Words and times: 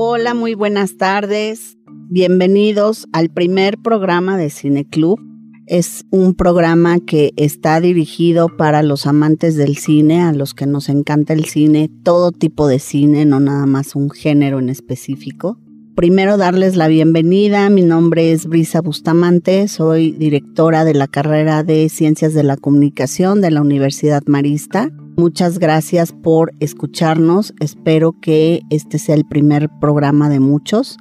Hola, 0.00 0.32
muy 0.32 0.54
buenas 0.54 0.96
tardes. 0.96 1.76
Bienvenidos 2.08 3.08
al 3.12 3.30
primer 3.30 3.78
programa 3.78 4.38
de 4.38 4.48
Cine 4.48 4.86
Club. 4.86 5.18
Es 5.66 6.04
un 6.12 6.34
programa 6.34 7.00
que 7.00 7.32
está 7.36 7.80
dirigido 7.80 8.48
para 8.56 8.84
los 8.84 9.08
amantes 9.08 9.56
del 9.56 9.76
cine, 9.76 10.22
a 10.22 10.32
los 10.32 10.54
que 10.54 10.66
nos 10.66 10.88
encanta 10.88 11.32
el 11.32 11.46
cine, 11.46 11.90
todo 12.04 12.30
tipo 12.30 12.68
de 12.68 12.78
cine, 12.78 13.24
no 13.24 13.40
nada 13.40 13.66
más 13.66 13.96
un 13.96 14.08
género 14.08 14.60
en 14.60 14.68
específico. 14.68 15.58
Primero 15.96 16.36
darles 16.36 16.76
la 16.76 16.86
bienvenida, 16.86 17.68
mi 17.68 17.82
nombre 17.82 18.30
es 18.30 18.46
Brisa 18.46 18.80
Bustamante, 18.80 19.66
soy 19.66 20.12
directora 20.12 20.84
de 20.84 20.94
la 20.94 21.08
carrera 21.08 21.64
de 21.64 21.88
Ciencias 21.88 22.34
de 22.34 22.44
la 22.44 22.56
Comunicación 22.56 23.40
de 23.40 23.50
la 23.50 23.62
Universidad 23.62 24.22
Marista. 24.26 24.92
Muchas 25.18 25.58
gracias 25.58 26.12
por 26.12 26.52
escucharnos, 26.60 27.52
espero 27.58 28.14
que 28.20 28.62
este 28.70 29.00
sea 29.00 29.16
el 29.16 29.24
primer 29.24 29.68
programa 29.80 30.28
de 30.28 30.38
muchos 30.38 30.96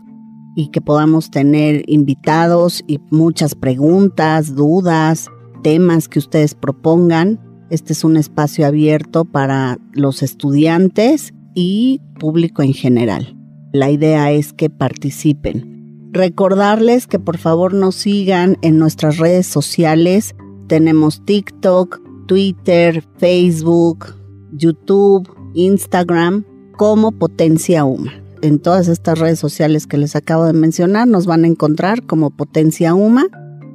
y 0.55 0.69
que 0.69 0.81
podamos 0.81 1.29
tener 1.29 1.83
invitados 1.85 2.83
y 2.87 2.99
muchas 3.11 3.53
preguntas, 3.53 4.55
dudas, 4.55 5.29
temas 5.61 6.07
que 6.07 6.17
ustedes 6.17 6.55
propongan. 6.55 7.39
Este 7.69 7.93
es 7.93 8.03
un 8.03 8.17
espacio 8.17 8.65
abierto 8.65 9.23
para 9.23 9.77
los 9.93 10.23
estudiantes 10.23 11.31
y 11.53 12.01
público 12.19 12.63
en 12.63 12.73
general. 12.73 13.37
La 13.71 13.91
idea 13.91 14.31
es 14.31 14.51
que 14.51 14.71
participen. 14.71 16.09
Recordarles 16.11 17.05
que 17.05 17.19
por 17.19 17.37
favor 17.37 17.75
nos 17.75 17.93
sigan 17.93 18.57
en 18.63 18.79
nuestras 18.79 19.19
redes 19.19 19.45
sociales. 19.45 20.35
Tenemos 20.67 21.23
TikTok, 21.23 22.01
Twitter, 22.27 23.03
Facebook, 23.17 24.15
YouTube, 24.51 25.27
Instagram 25.55 26.43
como 26.77 27.11
Potencia 27.11 27.85
Uma 27.85 28.11
en 28.41 28.59
todas 28.59 28.87
estas 28.87 29.19
redes 29.19 29.39
sociales 29.39 29.87
que 29.87 29.97
les 29.97 30.15
acabo 30.15 30.45
de 30.45 30.53
mencionar. 30.53 31.07
Nos 31.07 31.25
van 31.25 31.43
a 31.43 31.47
encontrar 31.47 32.05
como 32.05 32.29
Potencia 32.29 32.93
Uma. 32.93 33.25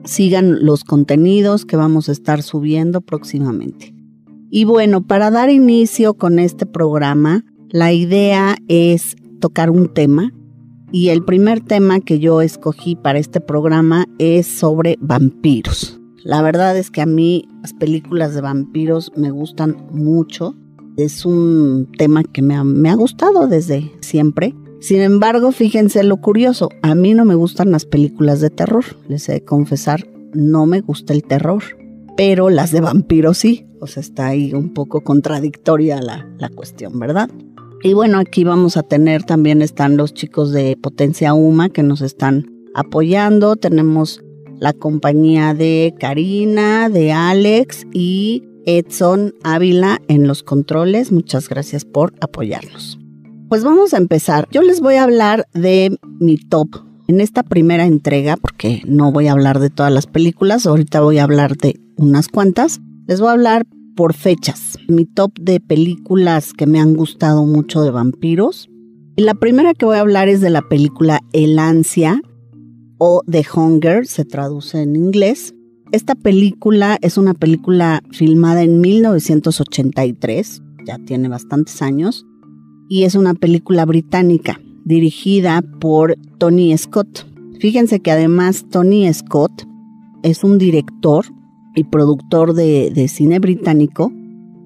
Sigan 0.05 0.64
los 0.64 0.84
contenidos 0.84 1.64
que 1.64 1.77
vamos 1.77 2.08
a 2.08 2.12
estar 2.12 2.42
subiendo 2.42 3.00
próximamente. 3.00 3.95
Y 4.50 4.64
bueno, 4.64 5.06
para 5.06 5.30
dar 5.30 5.50
inicio 5.50 6.14
con 6.14 6.39
este 6.39 6.67
programa, 6.67 7.45
la 7.70 7.92
idea 7.92 8.56
es 8.69 9.17
tocar 9.41 9.70
un 9.70 9.92
tema. 9.92 10.33
Y 10.91 11.08
el 11.08 11.25
primer 11.25 11.61
tema 11.61 12.00
que 12.00 12.19
yo 12.19 12.42
escogí 12.42 12.97
para 12.97 13.19
este 13.19 13.41
programa 13.41 14.06
es 14.19 14.47
sobre 14.47 14.98
vampiros. 15.00 16.02
La 16.25 16.41
verdad 16.41 16.77
es 16.77 16.91
que 16.91 17.01
a 17.01 17.06
mí 17.06 17.48
las 17.62 17.73
películas 17.73 18.34
de 18.34 18.41
vampiros 18.41 19.12
me 19.17 19.31
gustan 19.31 19.77
mucho. 19.91 20.55
Es 20.97 21.25
un 21.25 21.91
tema 21.98 22.23
que 22.23 22.42
me 22.42 22.55
ha, 22.91 22.95
gustado 22.95 23.48
desde 23.48 23.91
siempre. 24.01 24.55
Sin 24.81 25.01
embargo, 25.01 25.53
fíjense 25.53 26.03
lo 26.03 26.19
curioso, 26.19 26.69
a 26.83 26.95
mí 26.95 27.14
no 27.14 27.25
me 27.25 27.37
gustan 27.37 27.70
las 27.70 27.87
películas 27.87 28.41
de 28.41 28.51
terror, 28.51 28.84
les 29.09 29.29
he 29.29 29.34
de 29.34 29.45
confesar, 29.45 30.09
no 30.34 30.67
me 30.67 30.81
gusta 30.81 31.12
el 31.12 31.23
terror, 31.23 31.62
pero 32.17 32.51
las 32.51 32.73
de 32.73 32.81
vampiros 32.81 33.39
sí, 33.39 33.64
o 33.81 33.86
sea, 33.86 34.01
está 34.01 34.27
ahí 34.27 34.53
un 34.55 34.75
poco 34.75 35.03
contradictoria 35.03 36.03
la, 36.03 36.29
la 36.36 36.48
cuestión, 36.48 36.98
¿verdad? 36.98 37.31
Y 37.84 37.92
bueno, 37.95 38.19
aquí 38.19 38.42
vamos 38.42 38.77
a 38.77 38.83
tener 38.83 39.23
también 39.23 39.62
están 39.62 39.97
los 39.97 40.14
chicos 40.14 40.51
de 40.51 40.77
Potencia 40.77 41.33
Uma 41.33 41.69
que 41.69 41.84
nos 41.84 42.01
están 42.01 42.51
apoyando, 42.75 43.55
tenemos 43.55 44.20
la 44.62 44.72
compañía 44.72 45.55
de 45.55 45.92
Karina, 45.98 46.88
de 46.88 47.10
Alex 47.10 47.84
y 47.92 48.44
Edson 48.64 49.34
Ávila 49.42 50.00
en 50.06 50.28
los 50.28 50.44
controles. 50.44 51.10
Muchas 51.10 51.48
gracias 51.48 51.84
por 51.84 52.14
apoyarnos. 52.20 52.96
Pues 53.48 53.64
vamos 53.64 53.92
a 53.92 53.96
empezar. 53.96 54.46
Yo 54.52 54.62
les 54.62 54.80
voy 54.80 54.94
a 54.94 55.02
hablar 55.02 55.48
de 55.52 55.98
mi 56.20 56.36
top 56.36 56.68
en 57.08 57.20
esta 57.20 57.42
primera 57.42 57.86
entrega, 57.86 58.36
porque 58.36 58.83
no 58.86 59.11
voy 59.11 59.27
a 59.27 59.33
hablar 59.33 59.58
de 59.58 59.68
todas 59.68 59.92
las 59.92 60.06
películas, 60.06 60.64
ahorita 60.64 61.01
voy 61.01 61.18
a 61.18 61.24
hablar 61.24 61.56
de 61.56 61.80
unas 61.96 62.28
cuantas. 62.28 62.80
Les 63.08 63.18
voy 63.18 63.30
a 63.30 63.33
hablar 63.33 63.67
por 63.96 64.14
fechas. 64.14 64.78
Mi 64.86 65.06
top 65.06 65.33
de 65.40 65.58
películas 65.58 66.52
que 66.52 66.68
me 66.68 66.78
han 66.78 66.95
gustado 66.95 67.45
mucho 67.46 67.83
de 67.83 67.90
vampiros. 67.90 68.70
Y 69.17 69.22
la 69.22 69.34
primera 69.34 69.74
que 69.74 69.86
voy 69.86 69.96
a 69.96 70.02
hablar 70.02 70.28
es 70.28 70.40
de 70.40 70.51
la 70.51 70.62
película 70.62 71.18
El 71.33 71.58
Ansia 71.58 72.22
o 73.05 73.24
The 73.29 73.45
Hunger, 73.52 74.07
se 74.07 74.24
traduce 74.24 74.80
en 74.80 74.95
inglés. 74.95 75.57
Esta 75.90 76.14
película 76.14 76.98
es 77.02 77.18
una 77.18 77.35
película 77.35 78.01
filmada 78.13 78.63
en 78.63 78.80
1983, 78.80 80.63
ya 80.86 80.98
tiene 81.05 81.27
bastantes 81.27 81.83
años, 81.83 82.24
y 82.89 83.02
es 83.02 83.17
una 83.17 83.35
película 83.35 83.85
británica 83.86 84.61
dirigida 84.85 85.63
por 85.80 86.17
Tony 86.39 86.79
Scott. 86.79 87.27
Fíjense 87.58 87.98
que 87.98 88.13
además 88.13 88.67
Tony 88.70 89.13
Scott 89.13 89.67
es 90.23 90.45
un 90.45 90.58
director 90.58 91.24
y 91.74 91.83
productor 91.83 92.55
de, 92.55 93.08
cine 93.08 93.40
británico 93.40 94.13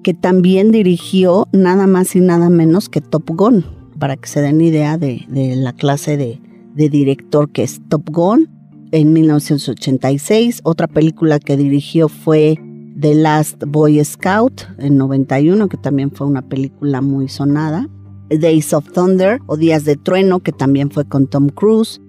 que 0.03 0.13
también 0.13 0.71
dirigió 0.71 1.47
nada 1.53 1.87
más 1.87 2.15
y 2.15 2.19
nada 2.19 2.51
menos 2.51 2.87
que 2.87 3.01
Top 3.01 3.31
Gun, 3.31 3.65
para 3.97 4.15
que 4.15 4.29
se 4.29 4.41
den 4.41 4.61
idea 4.61 4.99
de, 4.99 5.25
la 5.27 5.73
clase 5.73 6.17
de, 6.17 6.39
de 6.77 6.89
director 6.89 7.51
que 7.51 7.63
es 7.63 7.81
Top 7.89 8.09
Gun 8.11 8.49
en 8.91 9.11
1986. 9.11 10.61
Otra 10.63 10.87
película 10.87 11.39
que 11.39 11.57
dirigió 11.57 12.07
fue 12.07 12.57
The 12.99 13.15
Last 13.15 13.63
Boy 13.67 14.03
Scout 14.05 14.61
en 14.77 14.97
91, 14.97 15.67
que 15.67 15.77
también 15.77 16.11
fue 16.11 16.27
una 16.27 16.47
película 16.47 17.01
muy 17.01 17.27
sonada. 17.27 17.89
Days 18.29 18.73
of 18.73 18.91
Thunder 18.91 19.39
o 19.47 19.57
Días 19.57 19.85
de 19.85 19.95
Trueno, 19.95 20.39
que 20.39 20.51
también 20.51 20.91
fue 20.91 21.05
con 21.05 21.27
Tom 21.27 21.49
Cruise 21.49 22.01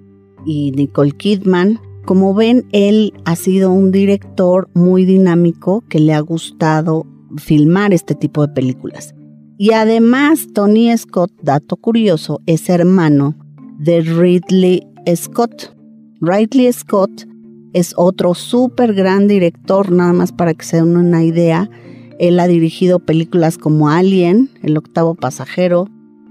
y 0.44 0.72
Nicole 0.72 1.12
Kidman. 1.12 1.80
Como 2.04 2.34
ven, 2.34 2.66
él 2.72 3.12
ha 3.24 3.36
sido 3.36 3.70
un 3.72 3.92
director 3.92 4.68
muy 4.74 5.04
dinámico 5.04 5.84
que 5.88 6.00
le 6.00 6.14
ha 6.14 6.20
gustado 6.20 7.06
filmar 7.36 7.92
este 7.92 8.14
tipo 8.14 8.46
de 8.46 8.52
películas. 8.52 9.14
Y 9.58 9.72
además, 9.72 10.48
Tony 10.54 10.96
Scott, 10.96 11.30
dato 11.42 11.76
curioso, 11.76 12.40
es 12.46 12.68
hermano 12.68 13.36
de 13.78 14.00
Ridley 14.00 14.86
Scott, 15.14 15.74
Ridley 16.20 16.72
Scott 16.72 17.26
es 17.72 17.94
otro 17.96 18.34
súper 18.34 18.92
gran 18.92 19.28
director, 19.28 19.92
nada 19.92 20.12
más 20.12 20.32
para 20.32 20.52
que 20.54 20.64
se 20.64 20.78
den 20.78 20.96
una 20.96 21.22
idea. 21.22 21.70
Él 22.18 22.40
ha 22.40 22.48
dirigido 22.48 22.98
películas 22.98 23.56
como 23.56 23.88
Alien, 23.88 24.50
El 24.62 24.76
octavo 24.76 25.14
pasajero, 25.14 25.86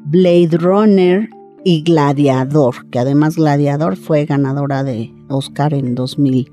Blade 0.05 0.57
Runner 0.57 1.29
y 1.63 1.83
Gladiador, 1.83 2.89
que 2.89 2.99
además 2.99 3.37
Gladiador 3.37 3.95
fue 3.95 4.25
ganadora 4.25 4.83
de 4.83 5.13
Oscar 5.29 5.73
en 5.73 5.95
2000. 5.95 6.51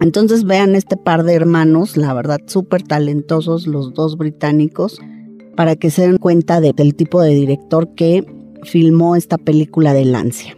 Entonces 0.00 0.44
vean 0.44 0.74
este 0.74 0.96
par 0.96 1.24
de 1.24 1.34
hermanos, 1.34 1.98
la 1.98 2.14
verdad 2.14 2.40
súper 2.46 2.82
talentosos, 2.82 3.66
los 3.66 3.92
dos 3.92 4.16
británicos, 4.16 4.98
para 5.54 5.76
que 5.76 5.90
se 5.90 6.02
den 6.02 6.16
cuenta 6.16 6.62
del 6.62 6.94
tipo 6.94 7.20
de 7.20 7.34
director 7.34 7.94
que 7.94 8.24
filmó 8.64 9.16
esta 9.16 9.38
película 9.38 9.92
de 9.92 10.04
Lancia. 10.04 10.56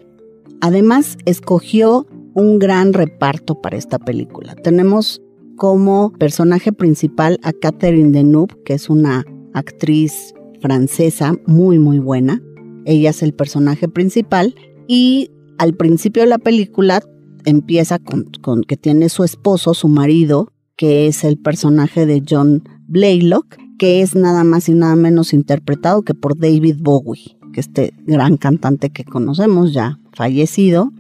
Además, 0.61 1.17
escogió 1.25 2.07
un 2.35 2.59
gran 2.59 2.93
reparto 2.93 3.61
para 3.61 3.77
esta 3.77 3.99
película. 3.99 4.55
Tenemos 4.55 5.21
como 5.57 6.13
personaje 6.13 6.73
principal 6.73 7.39
a 7.43 7.53
Catherine 7.53 8.11
Deneuve, 8.11 8.55
que 8.65 8.75
es 8.75 8.89
una 8.89 9.25
actriz 9.55 10.35
francesa 10.61 11.35
muy 11.47 11.79
muy 11.79 11.99
buena. 11.99 12.43
Ella 12.85 13.11
es 13.11 13.23
el 13.23 13.35
personaje 13.35 13.89
principal 13.89 14.55
y 14.89 15.31
al 15.59 15.75
principio 15.75 16.23
de 16.23 16.29
la 16.29 16.39
película 16.39 17.03
empieza 17.45 17.99
con, 17.99 18.25
con 18.41 18.63
que 18.63 18.77
tiene 18.77 19.09
su 19.09 19.25
esposo, 19.25 19.75
su 19.75 19.89
marido, 19.89 20.49
que 20.77 21.07
es 21.07 21.25
el 21.25 21.39
personaje 21.39 22.07
de 22.07 22.23
John 22.29 22.63
Blaylock, 22.87 23.57
que 23.79 24.01
es 24.01 24.15
nada 24.15 24.45
más 24.45 24.69
y 24.69 24.75
nada 24.75 24.97
menos 24.97 25.33
interpretado 25.33 26.03
que 26.03 26.15
por 26.15 26.39
David 26.39 26.77
Bowie, 26.81 27.37
que 27.53 27.61
este 27.61 27.95
gran 28.07 28.37
cantante 28.37 28.91
que 28.91 29.05
conocemos 29.05 29.73
ya 29.73 29.99
fallecido, 30.13 30.93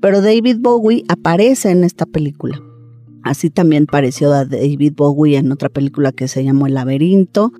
pero 0.00 0.22
David 0.22 0.58
Bowie 0.60 1.04
aparece 1.08 1.70
en 1.70 1.84
esta 1.84 2.06
película. 2.06 2.60
Así 3.22 3.50
también 3.50 3.86
pareció 3.86 4.32
a 4.32 4.44
David 4.44 4.94
Bowie 4.96 5.36
en 5.36 5.52
otra 5.52 5.68
película 5.68 6.12
que 6.12 6.26
se 6.26 6.42
llamó 6.42 6.66
El 6.66 6.74
laberinto 6.74 7.52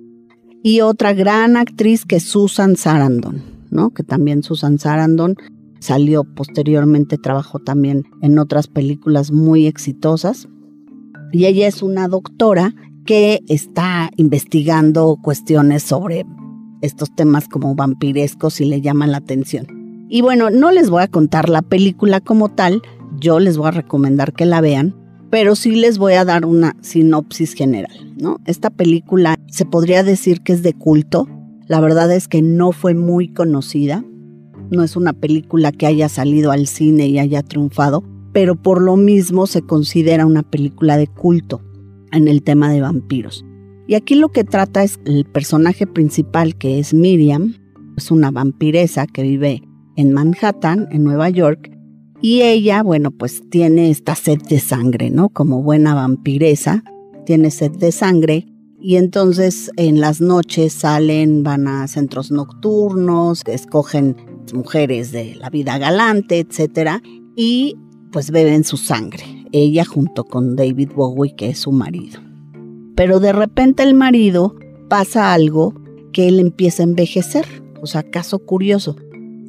y 0.63 0.81
otra 0.81 1.13
gran 1.13 1.55
actriz 1.55 2.05
que 2.05 2.17
es 2.17 2.23
Susan 2.23 2.75
Sarandon, 2.75 3.43
¿no? 3.69 3.91
Que 3.91 4.03
también 4.03 4.43
Susan 4.43 4.79
Sarandon 4.79 5.35
salió 5.79 6.23
posteriormente, 6.23 7.17
trabajó 7.17 7.59
también 7.59 8.03
en 8.21 8.39
otras 8.39 8.67
películas 8.67 9.31
muy 9.31 9.67
exitosas. 9.67 10.47
Y 11.31 11.45
ella 11.45 11.67
es 11.67 11.81
una 11.81 12.07
doctora 12.07 12.73
que 13.05 13.39
está 13.47 14.11
investigando 14.17 15.17
cuestiones 15.21 15.83
sobre 15.83 16.25
estos 16.81 17.13
temas 17.15 17.47
como 17.47 17.75
vampirescos 17.75 18.61
y 18.61 18.65
le 18.65 18.81
llaman 18.81 19.11
la 19.11 19.17
atención. 19.17 19.67
Y 20.09 20.21
bueno, 20.21 20.49
no 20.49 20.71
les 20.71 20.89
voy 20.89 21.03
a 21.03 21.07
contar 21.07 21.49
la 21.49 21.61
película 21.61 22.19
como 22.19 22.49
tal, 22.49 22.81
yo 23.19 23.39
les 23.39 23.57
voy 23.57 23.67
a 23.67 23.71
recomendar 23.71 24.33
que 24.33 24.45
la 24.45 24.61
vean, 24.61 24.95
pero 25.29 25.55
sí 25.55 25.75
les 25.75 25.97
voy 25.97 26.13
a 26.13 26.25
dar 26.25 26.45
una 26.45 26.75
sinopsis 26.81 27.53
general, 27.53 28.13
¿no? 28.17 28.37
Esta 28.45 28.69
película 28.69 29.37
se 29.47 29.65
podría 29.65 30.03
decir 30.03 30.41
que 30.41 30.53
es 30.53 30.63
de 30.63 30.73
culto, 30.73 31.27
la 31.67 31.79
verdad 31.79 32.11
es 32.11 32.27
que 32.27 32.41
no 32.41 32.73
fue 32.73 32.93
muy 32.93 33.29
conocida, 33.29 34.03
no 34.69 34.83
es 34.83 34.97
una 34.97 35.13
película 35.13 35.71
que 35.71 35.85
haya 35.85 36.09
salido 36.09 36.51
al 36.51 36.67
cine 36.67 37.07
y 37.07 37.19
haya 37.19 37.43
triunfado, 37.43 38.03
pero 38.33 38.55
por 38.55 38.81
lo 38.81 38.97
mismo 38.97 39.47
se 39.47 39.61
considera 39.61 40.25
una 40.25 40.43
película 40.43 40.97
de 40.97 41.07
culto 41.07 41.61
en 42.11 42.27
el 42.27 42.43
tema 42.43 42.71
de 42.71 42.81
vampiros. 42.81 43.45
Y 43.91 43.95
aquí 43.95 44.15
lo 44.15 44.29
que 44.29 44.45
trata 44.45 44.83
es 44.83 45.01
el 45.03 45.25
personaje 45.25 45.85
principal 45.85 46.55
que 46.55 46.79
es 46.79 46.93
Miriam, 46.93 47.55
es 47.97 48.09
una 48.09 48.31
vampiresa 48.31 49.05
que 49.05 49.21
vive 49.21 49.63
en 49.97 50.13
Manhattan, 50.13 50.87
en 50.91 51.03
Nueva 51.03 51.29
York, 51.29 51.77
y 52.21 52.43
ella, 52.43 52.83
bueno, 52.83 53.11
pues 53.11 53.41
tiene 53.49 53.89
esta 53.89 54.15
sed 54.15 54.37
de 54.43 54.61
sangre, 54.61 55.09
¿no? 55.09 55.27
Como 55.27 55.61
buena 55.61 55.93
vampiresa, 55.93 56.85
tiene 57.25 57.51
sed 57.51 57.71
de 57.71 57.91
sangre 57.91 58.47
y 58.79 58.95
entonces 58.95 59.69
en 59.75 59.99
las 59.99 60.21
noches 60.21 60.71
salen, 60.71 61.43
van 61.43 61.67
a 61.67 61.85
centros 61.89 62.31
nocturnos, 62.31 63.43
escogen 63.45 64.15
mujeres 64.53 65.11
de 65.11 65.35
la 65.35 65.49
vida 65.49 65.77
galante, 65.77 66.39
etcétera, 66.39 67.01
y 67.35 67.75
pues 68.13 68.31
beben 68.31 68.63
su 68.63 68.77
sangre, 68.77 69.25
ella 69.51 69.83
junto 69.83 70.23
con 70.23 70.55
David 70.55 70.91
Bowie, 70.95 71.35
que 71.35 71.49
es 71.49 71.59
su 71.59 71.73
marido. 71.73 72.30
Pero 72.95 73.19
de 73.19 73.33
repente 73.33 73.83
el 73.83 73.93
marido 73.93 74.55
pasa 74.89 75.33
algo 75.33 75.73
que 76.11 76.27
él 76.27 76.39
empieza 76.39 76.83
a 76.83 76.85
envejecer, 76.85 77.45
o 77.81 77.87
sea, 77.87 78.03
caso 78.03 78.39
curioso. 78.39 78.95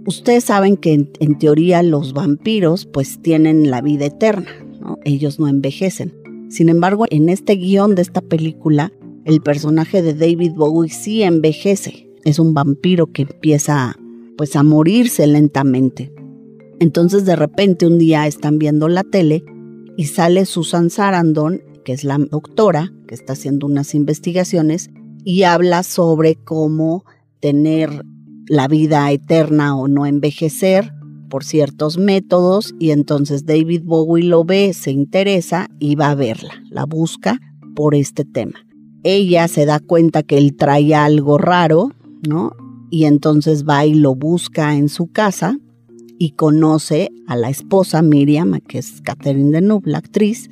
Ustedes 0.07 0.45
saben 0.45 0.77
que 0.77 1.09
en, 1.19 1.39
teoría 1.39 1.83
los 1.83 2.13
vampiros 2.13 2.87
pues 2.87 3.21
tienen 3.23 3.71
la 3.71 3.81
vida 3.81 4.07
eterna, 4.07 4.51
¿no? 4.81 4.99
ellos 5.05 5.39
no 5.39 5.49
envejecen. 5.49 6.13
Sin 6.49 6.69
embargo, 6.69 7.07
en 7.11 7.29
este 7.29 7.55
guion 7.55 7.95
de 7.95 8.03
esta 8.03 8.21
película, 8.21 8.93
el 9.25 9.41
personaje 9.41 10.03
de 10.03 10.15
David 10.15 10.53
Bowie 10.55 10.91
sí 10.91 11.23
envejece. 11.23 12.09
Es 12.25 12.39
un 12.39 12.55
vampiro 12.55 13.07
que 13.07 13.23
empieza 13.23 13.97
pues 14.37 14.57
a 14.57 14.63
morirse 14.63 15.27
lentamente. 15.27 16.13
Entonces 16.81 17.25
de 17.25 17.37
repente 17.37 17.87
un 17.87 17.99
día 17.99 18.27
están 18.27 18.59
viendo 18.59 18.89
la 18.89 19.05
tele 19.05 19.45
y 19.97 20.07
sale 20.07 20.47
Susan 20.47 20.91
Sarandon, 20.91 21.63
que 21.85 21.93
es 21.93 22.05
la 22.05 22.19
doctora 22.19 22.93
que 23.07 23.15
está 23.15 23.35
haciendo 23.35 23.67
unas 23.67 23.95
investigaciones 23.95 24.91
y 25.25 25.43
habla 25.45 25.83
sobre 25.83 26.37
cómo 26.37 27.05
tener 27.41 28.05
la 28.47 28.69
vida 28.69 29.11
eterna 29.11 29.77
o 29.77 29.89
no 29.89 30.07
envejecer 30.07 30.93
por 31.29 31.45
ciertos 31.45 31.97
métodos 31.97 32.75
y 32.79 32.91
entonces 32.91 33.47
David 33.47 33.83
Bowie 33.85 34.25
lo 34.25 34.45
ve, 34.45 34.75
se 34.75 34.91
interesa 34.91 35.69
y 35.79 35.95
va 35.95 36.11
a 36.11 36.15
verla, 36.15 36.63
la 36.71 36.85
busca 36.85 37.41
por 37.75 37.95
este 37.95 38.25
tema. 38.25 38.67
Ella 39.03 39.49
se 39.49 39.65
da 39.65 39.81
cuenta 39.81 40.23
que 40.23 40.37
él 40.37 40.55
trae 40.57 40.95
algo 40.95 41.39
raro, 41.39 41.93
¿no? 42.29 42.53
Y 42.91 43.07
entonces 43.07 43.65
va 43.67 43.87
y 43.87 43.95
lo 43.95 44.15
busca 44.15 44.77
en 44.77 44.89
su 44.89 45.11
casa 45.11 45.57
y 46.19 46.33
conoce 46.33 47.11
a 47.27 47.37
la 47.37 47.49
esposa 47.49 48.03
Miriam, 48.03 48.61
que 48.69 48.79
es 48.79 49.01
Catherine 49.01 49.51
Deneuve, 49.51 49.91
la 49.91 49.99
actriz, 49.99 50.51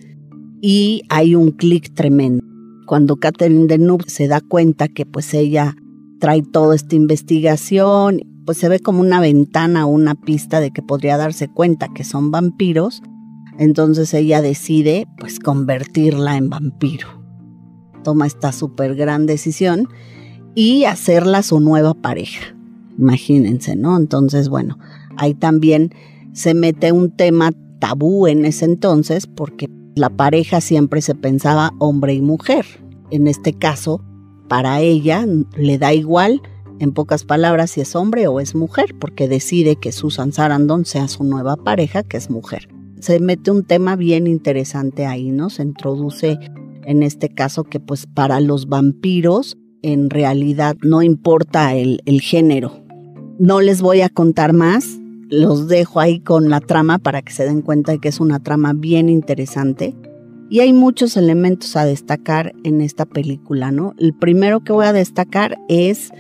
y 0.60 1.02
hay 1.08 1.34
un 1.34 1.50
clic 1.52 1.94
tremendo. 1.94 2.44
Cuando 2.86 3.16
Catherine 3.16 3.66
Deneuve 3.66 4.04
se 4.08 4.28
da 4.28 4.40
cuenta 4.40 4.88
que 4.88 5.06
pues 5.06 5.32
ella 5.34 5.76
trae 6.18 6.42
toda 6.42 6.74
esta 6.74 6.96
investigación 6.96 8.20
pues 8.44 8.58
se 8.58 8.68
ve 8.68 8.80
como 8.80 9.00
una 9.00 9.20
ventana 9.20 9.86
o 9.86 9.90
una 9.90 10.14
pista 10.14 10.58
de 10.58 10.72
que 10.72 10.82
podría 10.82 11.16
darse 11.16 11.48
cuenta 11.48 11.88
que 11.94 12.02
son 12.04 12.30
vampiros, 12.30 13.02
entonces 13.58 14.12
ella 14.14 14.42
decide 14.42 15.06
pues 15.18 15.38
convertirla 15.38 16.36
en 16.36 16.50
vampiro. 16.50 17.06
Toma 18.02 18.26
esta 18.26 18.52
súper 18.52 18.96
gran 18.96 19.26
decisión 19.26 19.88
y 20.54 20.84
hacerla 20.84 21.42
su 21.42 21.60
nueva 21.60 21.94
pareja. 21.94 22.56
Imagínense, 22.98 23.76
¿no? 23.76 23.96
Entonces, 23.96 24.48
bueno, 24.48 24.78
ahí 25.16 25.34
también 25.34 25.90
se 26.32 26.54
mete 26.54 26.92
un 26.92 27.10
tema 27.10 27.52
tabú 27.78 28.26
en 28.26 28.44
ese 28.44 28.64
entonces 28.64 29.26
porque 29.26 29.68
la 29.94 30.10
pareja 30.10 30.60
siempre 30.60 31.02
se 31.02 31.14
pensaba 31.14 31.72
hombre 31.78 32.14
y 32.14 32.22
mujer. 32.22 32.66
En 33.10 33.26
este 33.26 33.52
caso, 33.52 34.02
para 34.48 34.81
ella 34.81 35.26
le 35.56 35.78
da 35.78 35.92
igual 35.92 36.42
en 36.78 36.92
pocas 36.92 37.25
palabras, 37.25 37.72
si 37.72 37.82
es 37.82 37.94
hombre 37.94 38.26
o 38.26 38.40
es 38.40 38.54
mujer, 38.54 38.94
porque 38.98 39.28
decide 39.28 39.76
que 39.76 39.92
Susan 39.92 40.32
Sarandon 40.32 40.87
sea 40.87 41.08
su 41.08 41.25
nueva 41.25 41.56
pareja, 41.56 42.02
que 42.02 42.16
es 42.16 42.31
mujer. 42.31 42.69
Se 43.00 43.20
mete 43.20 43.50
un 43.50 43.64
tema 43.64 43.96
bien 43.96 44.26
interesante 44.26 45.06
ahí, 45.06 45.31
¿no? 45.31 45.50
Se 45.50 45.62
introduce 45.62 46.38
en 46.84 47.02
este 47.02 47.28
caso 47.28 47.64
que 47.64 47.81
pues 47.81 48.06
para 48.06 48.40
los 48.40 48.69
vampiros 48.69 49.58
en 49.82 50.10
realidad 50.10 50.76
no 50.82 51.02
importa 51.02 51.75
el, 51.75 52.00
el 52.06 52.20
género. 52.20 52.82
No 53.38 53.60
les 53.60 53.82
voy 53.82 54.02
a 54.02 54.08
contar 54.08 54.52
más, 54.52 55.00
los 55.31 55.69
dejo 55.69 56.00
ahí 56.00 56.21
con 56.21 56.50
la 56.50 56.61
trama 56.61 56.99
para 56.99 57.23
que 57.23 57.32
se 57.32 57.44
den 57.44 57.62
cuenta 57.62 57.93
de 57.93 57.99
que 57.99 58.09
es 58.09 58.21
una 58.21 58.41
trama 58.43 58.73
bien 58.75 59.09
interesante. 59.09 59.94
Y 60.50 60.61
hay 60.61 60.73
muchos 60.73 61.17
elementos 61.17 61.77
a 61.77 61.85
destacar 61.85 62.53
en 62.65 62.81
esta 62.81 63.06
película, 63.06 63.71
¿no? 63.71 63.94
El 63.99 64.12
primero 64.15 64.61
que 64.61 64.73
voy 64.73 64.87
a 64.87 64.93
destacar 64.93 65.56
es 65.69 66.11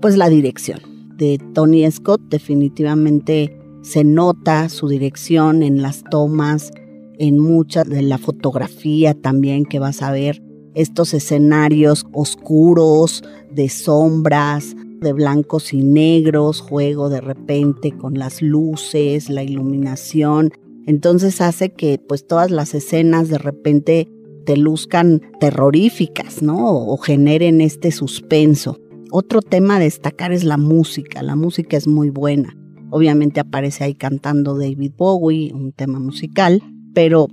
pues 0.00 0.16
la 0.16 0.28
dirección 0.28 0.80
de 1.16 1.38
Tony 1.54 1.90
Scott 1.90 2.20
definitivamente 2.28 3.58
se 3.82 4.04
nota 4.04 4.68
su 4.68 4.88
dirección 4.88 5.62
en 5.62 5.80
las 5.80 6.02
tomas, 6.10 6.72
en 7.18 7.38
mucha 7.38 7.84
de 7.84 8.02
la 8.02 8.18
fotografía 8.18 9.14
también 9.14 9.64
que 9.64 9.78
vas 9.78 10.02
a 10.02 10.10
ver, 10.10 10.42
estos 10.74 11.14
escenarios 11.14 12.06
oscuros, 12.12 13.24
de 13.50 13.68
sombras, 13.68 14.76
de 15.00 15.12
blancos 15.12 15.72
y 15.72 15.82
negros, 15.82 16.60
juego 16.60 17.08
de 17.08 17.20
repente 17.20 17.92
con 17.92 18.14
las 18.14 18.42
luces, 18.42 19.28
la 19.30 19.42
iluminación. 19.42 20.52
Entonces 20.86 21.40
hace 21.40 21.72
que 21.72 21.98
pues 21.98 22.26
todas 22.26 22.50
las 22.50 22.74
escenas 22.74 23.28
de 23.28 23.38
repente 23.38 24.08
te 24.44 24.56
luzcan 24.56 25.20
terroríficas, 25.40 26.42
¿no? 26.42 26.70
O 26.70 26.96
generen 26.96 27.60
este 27.60 27.90
suspenso. 27.90 28.78
Otro 29.10 29.42
tema 29.42 29.76
a 29.76 29.80
destacar 29.80 30.32
es 30.32 30.44
la 30.44 30.56
música. 30.56 31.22
La 31.22 31.36
música 31.36 31.76
es 31.76 31.86
muy 31.86 32.10
buena. 32.10 32.56
Obviamente 32.90 33.40
aparece 33.40 33.84
ahí 33.84 33.94
cantando 33.94 34.56
David 34.56 34.92
Bowie, 34.96 35.52
un 35.52 35.72
tema 35.72 35.98
musical, 35.98 36.62
pero 36.94 37.28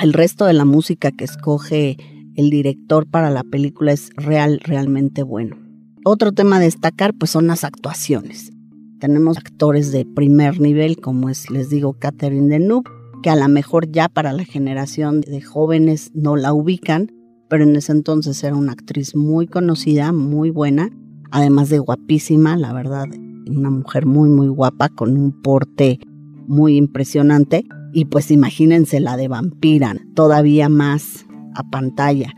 el 0.00 0.12
resto 0.12 0.44
de 0.44 0.52
la 0.52 0.64
música 0.64 1.10
que 1.12 1.24
escoge 1.24 1.96
el 2.34 2.50
director 2.50 3.08
para 3.08 3.30
la 3.30 3.44
película 3.44 3.92
es 3.92 4.10
real, 4.16 4.60
realmente 4.62 5.22
bueno. 5.22 5.65
Otro 6.08 6.30
tema 6.30 6.58
a 6.58 6.60
destacar 6.60 7.14
pues 7.14 7.32
son 7.32 7.48
las 7.48 7.64
actuaciones. 7.64 8.52
Tenemos 9.00 9.38
actores 9.38 9.90
de 9.90 10.04
primer 10.04 10.60
nivel, 10.60 10.98
como 10.98 11.30
es, 11.30 11.50
les 11.50 11.68
digo, 11.68 11.94
Catherine 11.94 12.46
Deneuve, 12.46 12.88
que 13.24 13.30
a 13.30 13.34
lo 13.34 13.48
mejor 13.48 13.90
ya 13.90 14.08
para 14.08 14.32
la 14.32 14.44
generación 14.44 15.20
de 15.20 15.42
jóvenes 15.42 16.12
no 16.14 16.36
la 16.36 16.52
ubican, 16.52 17.10
pero 17.50 17.64
en 17.64 17.74
ese 17.74 17.90
entonces 17.90 18.44
era 18.44 18.54
una 18.54 18.70
actriz 18.70 19.16
muy 19.16 19.48
conocida, 19.48 20.12
muy 20.12 20.50
buena, 20.50 20.90
además 21.32 21.70
de 21.70 21.80
guapísima, 21.80 22.56
la 22.56 22.72
verdad, 22.72 23.06
una 23.48 23.70
mujer 23.70 24.06
muy, 24.06 24.30
muy 24.30 24.46
guapa, 24.46 24.88
con 24.90 25.16
un 25.16 25.42
porte 25.42 25.98
muy 26.46 26.76
impresionante. 26.76 27.64
Y 27.92 28.04
pues 28.04 28.30
imagínense 28.30 29.00
la 29.00 29.16
de 29.16 29.26
vampira, 29.26 29.96
todavía 30.14 30.68
más 30.68 31.26
a 31.56 31.68
pantalla. 31.68 32.32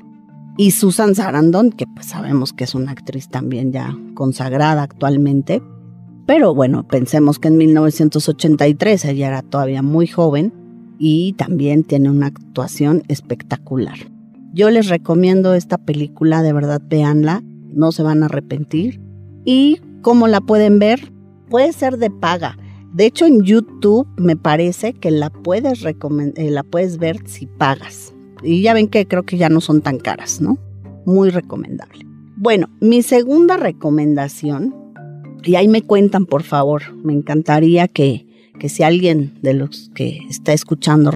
Y 0.58 0.72
Susan 0.72 1.14
Sarandon, 1.14 1.70
que 1.70 1.86
pues 1.86 2.06
sabemos 2.06 2.52
que 2.52 2.64
es 2.64 2.74
una 2.74 2.90
actriz 2.90 3.28
también 3.28 3.72
ya 3.72 3.96
consagrada 4.14 4.82
actualmente. 4.82 5.62
Pero 6.26 6.54
bueno, 6.54 6.86
pensemos 6.86 7.38
que 7.38 7.48
en 7.48 7.56
1983 7.56 9.04
ella 9.06 9.28
era 9.28 9.42
todavía 9.42 9.82
muy 9.82 10.08
joven 10.08 10.52
y 10.98 11.34
también 11.34 11.84
tiene 11.84 12.10
una 12.10 12.26
actuación 12.26 13.04
espectacular. 13.08 13.98
Yo 14.52 14.68
les 14.68 14.88
recomiendo 14.88 15.54
esta 15.54 15.78
película, 15.78 16.42
de 16.42 16.52
verdad 16.52 16.82
véanla 16.84 17.42
no 17.72 17.92
se 17.92 18.02
van 18.02 18.22
a 18.22 18.26
arrepentir. 18.26 19.00
¿Y 19.44 19.80
cómo 20.02 20.26
la 20.28 20.40
pueden 20.40 20.78
ver? 20.78 21.12
Puede 21.48 21.72
ser 21.72 21.98
de 21.98 22.10
paga. 22.10 22.58
De 22.92 23.06
hecho, 23.06 23.26
en 23.26 23.42
YouTube 23.42 24.08
me 24.16 24.36
parece 24.36 24.92
que 24.92 25.10
la 25.10 25.30
puedes, 25.30 25.84
eh, 25.84 26.50
la 26.50 26.62
puedes 26.64 26.98
ver 26.98 27.28
si 27.28 27.46
pagas. 27.46 28.12
Y 28.42 28.62
ya 28.62 28.74
ven 28.74 28.88
que 28.88 29.06
creo 29.06 29.24
que 29.24 29.36
ya 29.36 29.48
no 29.48 29.60
son 29.60 29.82
tan 29.82 29.98
caras, 29.98 30.40
¿no? 30.40 30.58
Muy 31.04 31.30
recomendable. 31.30 32.06
Bueno, 32.36 32.68
mi 32.80 33.02
segunda 33.02 33.56
recomendación, 33.56 34.74
y 35.42 35.56
ahí 35.56 35.68
me 35.68 35.82
cuentan 35.82 36.26
por 36.26 36.42
favor, 36.42 36.94
me 37.02 37.12
encantaría 37.12 37.88
que, 37.88 38.26
que 38.58 38.68
si 38.68 38.82
alguien 38.82 39.38
de 39.42 39.54
los 39.54 39.90
que 39.94 40.20
está 40.28 40.52
escuchando 40.52 41.12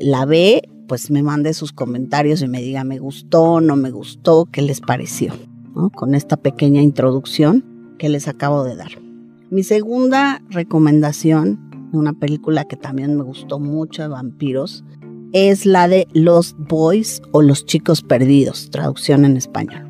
la 0.00 0.24
ve, 0.24 0.62
pues 0.86 1.10
me 1.10 1.22
mande 1.22 1.54
sus 1.54 1.72
comentarios 1.72 2.42
y 2.42 2.48
me 2.48 2.60
diga 2.60 2.84
me 2.84 2.98
gustó, 2.98 3.60
no 3.60 3.76
me 3.76 3.90
gustó, 3.90 4.46
qué 4.50 4.62
les 4.62 4.80
pareció 4.80 5.34
con 5.94 6.14
esta 6.14 6.36
pequeña 6.36 6.82
introducción 6.82 7.64
que 7.98 8.08
les 8.08 8.26
acabo 8.26 8.64
de 8.64 8.74
dar. 8.74 8.90
Mi 9.50 9.62
segunda 9.62 10.42
recomendación 10.50 11.68
una 11.92 12.12
película 12.12 12.64
que 12.64 12.76
también 12.76 13.16
me 13.16 13.22
gustó 13.22 13.58
mucho 13.58 14.02
de 14.02 14.08
vampiros 14.08 14.84
es 15.32 15.66
la 15.66 15.88
de 15.88 16.06
Los 16.12 16.56
Boys 16.58 17.20
o 17.32 17.42
Los 17.42 17.66
Chicos 17.66 18.02
Perdidos, 18.02 18.70
traducción 18.70 19.24
en 19.24 19.36
español. 19.36 19.84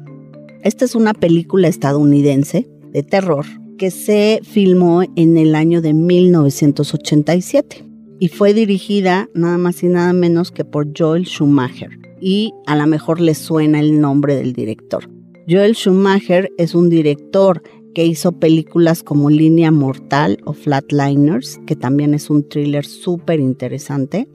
Esta 0.62 0.84
es 0.84 0.94
una 0.94 1.14
película 1.14 1.68
estadounidense 1.68 2.68
de 2.92 3.02
terror 3.02 3.46
que 3.78 3.90
se 3.90 4.40
filmó 4.42 5.02
en 5.14 5.38
el 5.38 5.54
año 5.54 5.80
de 5.80 5.94
1987 5.94 7.86
y 8.18 8.28
fue 8.28 8.52
dirigida 8.52 9.28
nada 9.34 9.58
más 9.58 9.82
y 9.82 9.86
nada 9.86 10.12
menos 10.12 10.50
que 10.50 10.64
por 10.64 10.88
Joel 10.96 11.24
Schumacher. 11.24 11.90
Y 12.20 12.52
a 12.66 12.74
lo 12.74 12.86
mejor 12.88 13.20
le 13.20 13.34
suena 13.34 13.78
el 13.78 14.00
nombre 14.00 14.34
del 14.34 14.52
director. 14.52 15.08
Joel 15.48 15.74
Schumacher 15.74 16.50
es 16.58 16.74
un 16.74 16.90
director 16.90 17.62
que 17.94 18.04
hizo 18.04 18.32
películas 18.32 19.04
como 19.04 19.30
Línea 19.30 19.70
Mortal 19.70 20.38
o 20.44 20.52
Flatliners, 20.52 21.60
que 21.66 21.76
también 21.76 22.14
es 22.14 22.28
un 22.28 22.48
thriller 22.48 22.84
súper 22.84 23.40
interesante, 23.40 24.28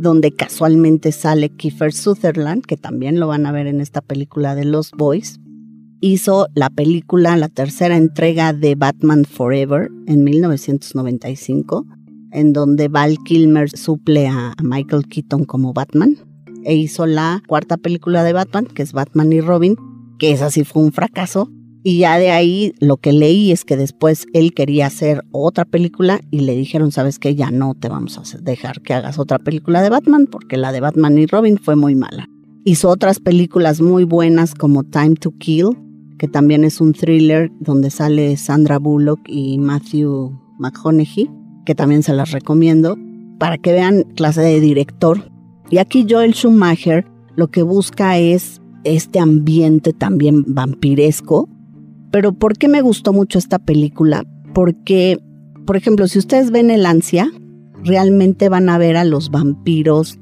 donde 0.00 0.32
casualmente 0.32 1.12
sale 1.12 1.50
Kiefer 1.50 1.92
Sutherland, 1.92 2.64
que 2.64 2.76
también 2.76 3.20
lo 3.20 3.28
van 3.28 3.46
a 3.46 3.52
ver 3.52 3.66
en 3.66 3.80
esta 3.80 4.00
película 4.00 4.54
de 4.54 4.64
Los 4.64 4.92
Boys. 4.92 5.38
Hizo 6.00 6.48
la 6.54 6.70
película, 6.70 7.36
la 7.36 7.48
tercera 7.48 7.96
entrega 7.96 8.52
de 8.52 8.74
Batman 8.74 9.24
Forever 9.24 9.90
en 10.06 10.24
1995, 10.24 11.86
en 12.32 12.52
donde 12.52 12.88
Val 12.88 13.18
Kilmer 13.24 13.70
suple 13.70 14.26
a 14.28 14.54
Michael 14.62 15.06
Keaton 15.06 15.44
como 15.44 15.74
Batman. 15.74 16.16
E 16.64 16.74
hizo 16.74 17.06
la 17.06 17.42
cuarta 17.46 17.76
película 17.76 18.24
de 18.24 18.32
Batman, 18.32 18.66
que 18.66 18.82
es 18.82 18.92
Batman 18.92 19.32
y 19.32 19.40
Robin, 19.40 19.76
que 20.18 20.32
esa 20.32 20.50
sí 20.50 20.64
fue 20.64 20.82
un 20.82 20.92
fracaso, 20.92 21.50
y 21.82 21.98
ya 21.98 22.18
de 22.18 22.30
ahí 22.30 22.74
lo 22.78 22.98
que 22.98 23.12
leí 23.12 23.52
es 23.52 23.64
que 23.64 23.76
después 23.76 24.26
él 24.34 24.52
quería 24.52 24.86
hacer 24.86 25.24
otra 25.32 25.64
película 25.64 26.20
y 26.30 26.40
le 26.40 26.54
dijeron, 26.54 26.92
sabes 26.92 27.18
que 27.18 27.34
ya 27.34 27.50
no 27.50 27.74
te 27.74 27.88
vamos 27.88 28.18
a 28.18 28.38
dejar 28.38 28.82
que 28.82 28.92
hagas 28.92 29.18
otra 29.18 29.38
película 29.38 29.80
de 29.80 29.88
Batman 29.88 30.26
porque 30.30 30.56
la 30.56 30.72
de 30.72 30.80
Batman 30.80 31.16
y 31.18 31.26
Robin 31.26 31.58
fue 31.58 31.76
muy 31.76 31.94
mala. 31.94 32.28
Hizo 32.64 32.90
otras 32.90 33.18
películas 33.20 33.80
muy 33.80 34.04
buenas 34.04 34.54
como 34.54 34.84
Time 34.84 35.14
to 35.14 35.32
Kill, 35.38 35.68
que 36.18 36.28
también 36.28 36.64
es 36.64 36.82
un 36.82 36.92
thriller 36.92 37.50
donde 37.60 37.88
sale 37.88 38.36
Sandra 38.36 38.78
Bullock 38.78 39.20
y 39.26 39.58
Matthew 39.58 40.38
McConaughey, 40.58 41.30
que 41.64 41.74
también 41.74 42.02
se 42.02 42.12
las 42.12 42.32
recomiendo, 42.32 42.98
para 43.38 43.56
que 43.56 43.72
vean 43.72 44.02
clase 44.16 44.42
de 44.42 44.60
director. 44.60 45.30
Y 45.70 45.78
aquí 45.78 46.06
Joel 46.06 46.34
Schumacher 46.34 47.06
lo 47.36 47.48
que 47.50 47.62
busca 47.62 48.18
es 48.18 48.60
este 48.84 49.18
ambiente 49.18 49.94
también 49.94 50.44
vampiresco, 50.46 51.48
pero 52.10 52.32
¿por 52.32 52.56
qué 52.56 52.68
me 52.68 52.82
gustó 52.82 53.12
mucho 53.12 53.38
esta 53.38 53.58
película? 53.58 54.24
Porque, 54.54 55.18
por 55.66 55.76
ejemplo, 55.76 56.08
si 56.08 56.18
ustedes 56.18 56.50
ven 56.50 56.70
El 56.70 56.86
Ansia, 56.86 57.30
realmente 57.84 58.48
van 58.48 58.68
a 58.68 58.78
ver 58.78 58.96
a 58.96 59.04
los 59.04 59.30
vampiros 59.30 60.18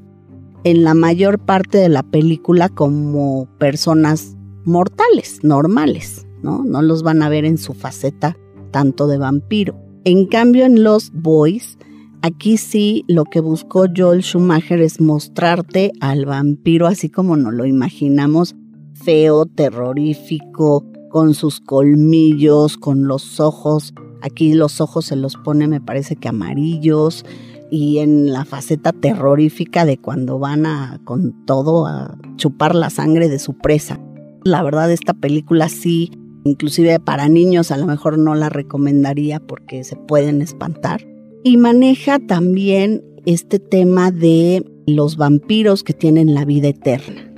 en 0.63 0.83
la 0.83 0.93
mayor 0.93 1.39
parte 1.39 1.77
de 1.77 1.89
la 1.89 2.03
película 2.03 2.69
como 2.69 3.47
personas 3.57 4.35
mortales, 4.65 5.39
normales, 5.43 6.27
¿no? 6.43 6.63
No 6.63 6.81
los 6.81 7.03
van 7.03 7.21
a 7.23 7.29
ver 7.29 7.45
en 7.45 7.57
su 7.57 7.73
faceta 7.73 8.37
tanto 8.71 9.07
de 9.07 9.17
vampiro. 9.17 9.75
En 10.03 10.25
cambio, 10.25 10.65
en 10.65 10.83
Los 10.83 11.11
Boys, 11.11 11.77
aquí 12.21 12.57
sí 12.57 13.03
lo 13.07 13.25
que 13.25 13.39
buscó 13.39 13.85
Joel 13.95 14.21
Schumacher 14.21 14.81
es 14.81 15.01
mostrarte 15.01 15.91
al 15.99 16.25
vampiro 16.25 16.87
así 16.87 17.09
como 17.09 17.35
nos 17.35 17.53
lo 17.53 17.65
imaginamos, 17.65 18.55
feo, 18.93 19.45
terrorífico, 19.45 20.85
con 21.09 21.33
sus 21.33 21.59
colmillos, 21.59 22.77
con 22.77 23.07
los 23.07 23.39
ojos. 23.39 23.93
Aquí 24.21 24.53
los 24.53 24.81
ojos 24.81 25.05
se 25.05 25.15
los 25.15 25.35
pone, 25.35 25.67
me 25.67 25.81
parece 25.81 26.15
que 26.15 26.29
amarillos. 26.29 27.25
Y 27.71 27.99
en 27.99 28.31
la 28.31 28.45
faceta 28.45 28.93
terrorífica 28.93 29.85
de 29.85 29.97
cuando 29.97 30.39
van 30.39 30.65
a, 30.65 30.99
con 31.03 31.45
todo, 31.45 31.85
a 31.85 32.17
chupar 32.35 32.73
la 32.73 32.89
sangre 32.89 33.29
de 33.29 33.39
su 33.39 33.53
presa. 33.57 33.99
La 34.43 34.63
verdad, 34.63 34.91
esta 34.91 35.13
película 35.13 35.69
sí, 35.69 36.11
inclusive 36.45 36.99
para 36.99 37.29
niños 37.29 37.71
a 37.71 37.77
lo 37.77 37.85
mejor 37.85 38.17
no 38.17 38.33
la 38.35 38.49
recomendaría 38.49 39.39
porque 39.39 39.83
se 39.83 39.95
pueden 39.95 40.41
espantar. 40.41 41.05
Y 41.43 41.57
maneja 41.57 42.19
también 42.19 43.03
este 43.25 43.59
tema 43.59 44.11
de 44.11 44.65
los 44.87 45.17
vampiros 45.17 45.83
que 45.83 45.93
tienen 45.93 46.33
la 46.33 46.45
vida 46.45 46.69
eterna. 46.69 47.28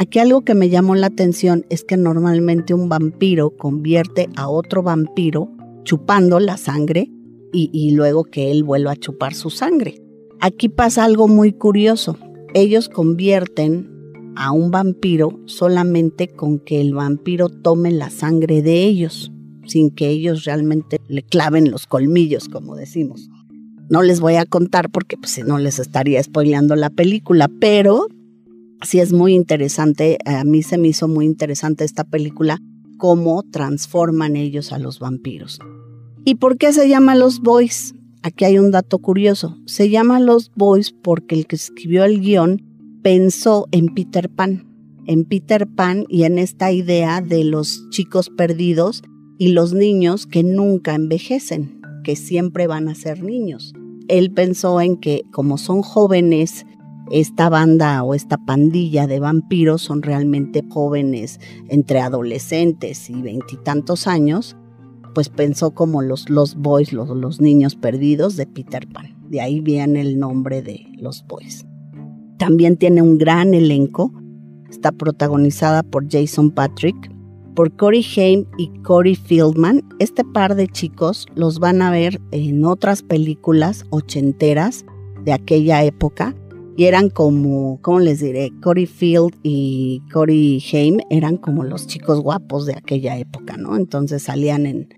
Aquí 0.00 0.20
algo 0.20 0.42
que 0.42 0.54
me 0.54 0.68
llamó 0.68 0.94
la 0.94 1.08
atención 1.08 1.66
es 1.70 1.82
que 1.82 1.96
normalmente 1.96 2.72
un 2.72 2.88
vampiro 2.88 3.50
convierte 3.50 4.28
a 4.36 4.48
otro 4.48 4.84
vampiro 4.84 5.50
chupando 5.82 6.38
la 6.38 6.56
sangre 6.56 7.10
y, 7.52 7.90
luego 7.92 8.24
que 8.24 8.52
él 8.52 8.62
vuelva 8.62 8.92
a 8.92 8.96
chupar 8.96 9.34
su 9.34 9.50
sangre. 9.50 10.00
Aquí 10.38 10.68
pasa 10.68 11.04
algo 11.04 11.26
muy 11.26 11.52
curioso. 11.52 12.16
Ellos 12.54 12.88
convierten 12.88 13.90
a 14.36 14.52
un 14.52 14.70
vampiro 14.70 15.40
solamente 15.46 16.28
con 16.28 16.60
que 16.60 16.80
el 16.80 16.94
vampiro 16.94 17.48
tome 17.48 17.90
la 17.90 18.10
sangre 18.10 18.62
de 18.62 18.84
ellos, 18.84 19.32
sin 19.64 19.90
que 19.90 20.10
ellos 20.10 20.44
realmente 20.44 21.00
le 21.08 21.22
claven 21.22 21.72
los 21.72 21.86
colmillos, 21.86 22.48
como 22.48 22.76
decimos. 22.76 23.28
No 23.88 24.02
les 24.02 24.20
voy 24.20 24.36
a 24.36 24.44
contar 24.44 24.90
porque 24.90 25.16
pues, 25.16 25.32
si 25.32 25.42
no 25.42 25.58
les 25.58 25.80
estaría 25.80 26.22
spoileando 26.22 26.76
la 26.76 26.90
película, 26.90 27.50
pero 27.60 28.06
sí 28.82 29.00
es 29.00 29.12
muy 29.12 29.34
interesante, 29.34 30.18
a 30.24 30.44
mí 30.44 30.62
se 30.62 30.78
me 30.78 30.88
hizo 30.88 31.08
muy 31.08 31.26
interesante 31.26 31.84
esta 31.84 32.04
película, 32.04 32.58
cómo 32.98 33.42
transforman 33.44 34.36
ellos 34.36 34.72
a 34.72 34.78
los 34.78 34.98
vampiros. 34.98 35.58
¿Y 36.24 36.36
por 36.36 36.58
qué 36.58 36.72
se 36.72 36.88
llama 36.88 37.14
Los 37.14 37.40
Boys? 37.40 37.94
Aquí 38.22 38.44
hay 38.44 38.58
un 38.58 38.70
dato 38.70 38.98
curioso. 38.98 39.56
Se 39.66 39.88
llama 39.88 40.20
Los 40.20 40.50
Boys 40.54 40.92
porque 40.92 41.34
el 41.34 41.46
que 41.46 41.56
escribió 41.56 42.04
el 42.04 42.20
guion 42.20 42.62
pensó 43.02 43.66
en 43.70 43.94
Peter 43.94 44.28
Pan, 44.28 44.66
en 45.06 45.24
Peter 45.24 45.66
Pan 45.66 46.04
y 46.08 46.24
en 46.24 46.38
esta 46.38 46.72
idea 46.72 47.20
de 47.20 47.44
los 47.44 47.88
chicos 47.90 48.28
perdidos 48.28 49.02
y 49.38 49.52
los 49.52 49.72
niños 49.72 50.26
que 50.26 50.42
nunca 50.42 50.94
envejecen, 50.94 51.80
que 52.04 52.16
siempre 52.16 52.66
van 52.66 52.88
a 52.88 52.94
ser 52.94 53.22
niños. 53.22 53.72
Él 54.08 54.32
pensó 54.32 54.80
en 54.80 54.96
que 54.96 55.22
como 55.30 55.56
son 55.56 55.82
jóvenes 55.82 56.66
esta 57.10 57.48
banda 57.48 58.02
o 58.02 58.14
esta 58.14 58.36
pandilla 58.38 59.06
de 59.06 59.20
vampiros 59.20 59.82
son 59.82 60.02
realmente 60.02 60.64
jóvenes 60.68 61.40
entre 61.68 62.00
adolescentes 62.00 63.08
y 63.08 63.22
veintitantos 63.22 64.06
años, 64.06 64.56
pues 65.14 65.28
pensó 65.28 65.72
como 65.72 66.02
los, 66.02 66.28
los 66.28 66.54
boys, 66.54 66.92
los, 66.92 67.08
los 67.08 67.40
niños 67.40 67.76
perdidos 67.76 68.36
de 68.36 68.46
Peter 68.46 68.86
Pan. 68.88 69.16
De 69.28 69.40
ahí 69.40 69.60
viene 69.60 70.00
el 70.00 70.18
nombre 70.18 70.62
de 70.62 70.86
los 70.96 71.24
boys. 71.26 71.66
También 72.38 72.76
tiene 72.76 73.02
un 73.02 73.18
gran 73.18 73.54
elenco. 73.54 74.12
Está 74.70 74.92
protagonizada 74.92 75.82
por 75.82 76.08
Jason 76.10 76.50
Patrick, 76.50 76.96
por 77.54 77.74
Corey 77.74 78.04
Haim 78.16 78.44
y 78.58 78.68
Corey 78.82 79.16
Fieldman. 79.16 79.82
Este 79.98 80.24
par 80.24 80.54
de 80.54 80.68
chicos 80.68 81.26
los 81.34 81.58
van 81.58 81.82
a 81.82 81.90
ver 81.90 82.20
en 82.30 82.64
otras 82.64 83.02
películas 83.02 83.84
ochenteras 83.90 84.84
de 85.24 85.32
aquella 85.32 85.82
época 85.82 86.34
y 86.78 86.84
eran 86.84 87.10
como, 87.10 87.80
¿cómo 87.82 87.98
les 87.98 88.20
diré? 88.20 88.52
Corey 88.62 88.86
Field 88.86 89.34
y 89.42 90.00
Corey 90.12 90.62
Haim 90.72 90.98
eran 91.10 91.36
como 91.36 91.64
los 91.64 91.88
chicos 91.88 92.20
guapos 92.20 92.66
de 92.66 92.74
aquella 92.74 93.18
época, 93.18 93.56
¿no? 93.56 93.76
Entonces 93.76 94.22
salían 94.22 94.64
en, 94.64 94.88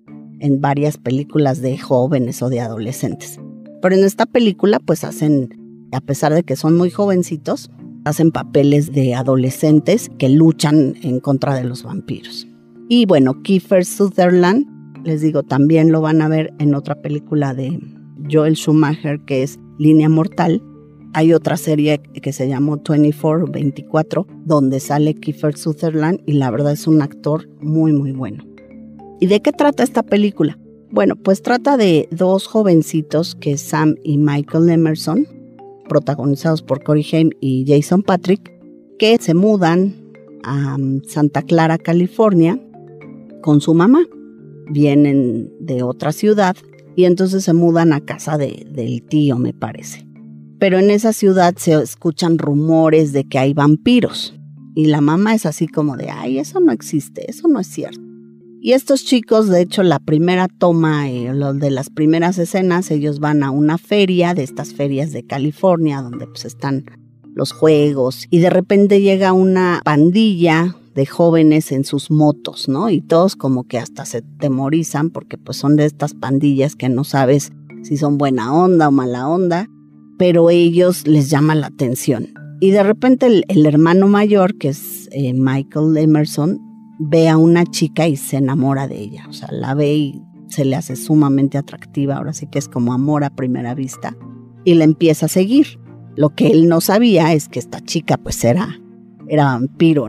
en 0.40 0.60
varias 0.60 0.99
películas 0.99 1.62
de 1.62 1.78
jóvenes 1.78 2.42
o 2.42 2.50
de 2.50 2.60
adolescentes. 2.60 3.40
Pero 3.80 3.94
en 3.94 4.04
esta 4.04 4.26
película 4.26 4.78
pues 4.78 5.04
hacen, 5.04 5.88
a 5.90 6.02
pesar 6.02 6.34
de 6.34 6.42
que 6.42 6.54
son 6.54 6.76
muy 6.76 6.90
jovencitos, 6.90 7.70
hacen 8.04 8.30
papeles 8.30 8.92
de 8.92 9.14
adolescentes 9.14 10.10
que 10.18 10.28
luchan 10.28 10.96
en 11.02 11.18
contra 11.18 11.54
de 11.54 11.64
los 11.64 11.82
vampiros. 11.82 12.46
Y 12.90 13.06
bueno, 13.06 13.40
Kiefer 13.40 13.87
Sutherland, 13.87 14.66
les 15.02 15.22
digo, 15.22 15.44
también 15.44 15.92
lo 15.92 16.02
van 16.02 16.20
a 16.20 16.28
ver 16.28 16.52
en 16.58 16.75
otra 16.75 17.00
película 17.00 17.54
de 17.54 17.80
Joel 18.30 18.56
Schumacher 18.56 19.18
que 19.25 19.42
es 19.42 19.58
Línea 19.78 20.10
Mortal 20.10 20.62
hay 21.12 21.33
otra 21.33 21.57
serie 21.57 21.99
que 21.99 22.33
se 22.33 22.49
llamó 22.49 22.76
24 22.76 23.47
24, 23.47 24.26
donde 24.45 24.81
sale 24.81 25.14
Kiefer 25.14 25.57
Sutherland 25.57 26.21
y 26.26 26.35
la 26.35 26.50
verdad 26.50 26.73
es 26.73 26.87
un 26.87 27.02
actor 27.02 27.49
muy 27.61 27.93
muy 27.93 28.12
bueno. 28.12 28.45
¿Y 29.19 29.26
de 29.26 29.40
qué 29.40 29.52
trata 29.52 29.83
esta 29.83 30.02
película? 30.02 30.59
Bueno, 30.90 31.17
pues 31.17 31.43
trata 31.43 31.76
de 31.76 32.09
dos 32.11 32.47
jovencitos 32.47 33.35
que 33.35 33.57
Sam 33.59 33.97
y 34.02 34.19
Michael 34.19 34.71
Emerson, 34.71 35.26
protagonizados 35.88 36.62
por 36.62 36.83
Corey 36.83 37.07
Haim 37.12 37.31
y 37.40 37.64
Jason 37.67 38.02
Patrick, 38.02 38.52
que 38.99 39.17
se 39.21 39.35
mudan 39.35 39.95
a 40.43 40.76
um, 40.76 41.02
Santa 41.05 41.43
Clara, 41.43 41.79
California, 41.79 42.61
con 43.43 43.61
su 43.61 43.75
mamá. 43.75 44.00
Vienen 44.71 45.52
de 45.61 45.83
otra 45.83 46.12
ciudad 46.12 46.57
y 46.97 47.05
entonces 47.05 47.45
se 47.45 47.52
mudan 47.52 47.93
a 47.93 48.00
casa 48.00 48.38
del 48.38 49.02
tío, 49.02 49.37
me 49.37 49.52
parece 49.52 50.10
pero 50.61 50.79
en 50.79 50.90
esa 50.90 51.12
ciudad 51.12 51.57
se 51.57 51.73
escuchan 51.73 52.38
rumores 52.38 53.12
de 53.12 53.25
que 53.25 53.38
hay 53.38 53.55
vampiros. 53.55 54.35
Y 54.76 54.85
la 54.87 55.00
mamá 55.00 55.35
es 55.35 55.47
así 55.47 55.67
como 55.67 55.97
de, 55.97 56.11
ay, 56.11 56.38
eso 56.38 56.61
no 56.61 56.71
existe, 56.71 57.29
eso 57.29 57.49
no 57.49 57.59
es 57.59 57.67
cierto. 57.67 58.00
Y 58.61 58.73
estos 58.73 59.05
chicos, 59.05 59.49
de 59.49 59.62
hecho, 59.62 59.83
la 59.83 59.99
primera 59.99 60.47
toma, 60.47 61.11
eh, 61.11 61.33
de 61.55 61.71
las 61.71 61.88
primeras 61.88 62.37
escenas, 62.38 62.90
ellos 62.90 63.19
van 63.19 63.43
a 63.43 63.50
una 63.50 63.79
feria, 63.79 64.35
de 64.35 64.43
estas 64.43 64.75
ferias 64.75 65.12
de 65.12 65.26
California, 65.26 66.02
donde 66.02 66.26
pues 66.26 66.45
están 66.45 66.85
los 67.35 67.52
juegos, 67.52 68.26
y 68.29 68.40
de 68.40 68.50
repente 68.50 69.00
llega 69.00 69.33
una 69.33 69.81
pandilla 69.83 70.76
de 70.95 71.07
jóvenes 71.07 71.73
en 71.73 71.85
sus 71.85 72.11
motos, 72.11 72.69
¿no? 72.69 72.90
Y 72.90 73.00
todos 73.00 73.35
como 73.35 73.67
que 73.67 73.79
hasta 73.79 74.05
se 74.05 74.21
temorizan 74.21 75.09
porque 75.09 75.38
pues 75.38 75.57
son 75.57 75.76
de 75.76 75.87
estas 75.87 76.12
pandillas 76.12 76.76
que 76.76 76.88
no 76.88 77.05
sabes 77.05 77.52
si 77.83 77.97
son 77.97 78.19
buena 78.19 78.52
onda 78.52 78.88
o 78.88 78.90
mala 78.90 79.29
onda, 79.29 79.69
pero 80.20 80.50
ellos 80.50 81.06
les 81.06 81.30
llama 81.30 81.54
la 81.54 81.68
atención. 81.68 82.34
Y 82.60 82.72
de 82.72 82.82
repente 82.82 83.42
el, 83.48 83.64
hermano 83.64 84.06
mayor, 84.06 84.58
que 84.58 84.68
es 84.68 85.08
eh, 85.12 85.32
Michael 85.32 85.96
Emerson, 85.96 86.60
ve 86.98 87.30
a 87.30 87.38
una 87.38 87.64
chica 87.64 88.06
y 88.06 88.16
se 88.16 88.36
enamora 88.36 88.86
de 88.86 88.98
ella, 88.98 89.24
o 89.30 89.32
sea, 89.32 89.48
la 89.50 89.72
ve 89.72 89.94
y 89.94 90.22
se 90.48 90.66
le 90.66 90.76
hace 90.76 90.94
sumamente 90.96 91.56
atractiva, 91.56 92.16
ahora 92.16 92.34
sí 92.34 92.46
que 92.48 92.58
es 92.58 92.68
como 92.68 92.92
amor 92.92 93.24
a 93.24 93.34
primera 93.34 93.74
vista, 93.74 94.14
y 94.66 94.74
la 94.74 94.84
empieza 94.84 95.24
a 95.24 95.30
seguir. 95.30 95.80
Lo 96.16 96.34
que 96.34 96.48
él 96.48 96.68
no 96.68 96.82
sabía 96.82 97.32
es 97.32 97.48
que 97.48 97.58
esta 97.58 97.80
chica 97.80 98.18
pues 98.18 98.44
era, 98.44 98.78
era 99.26 99.44
vampiro. 99.44 100.08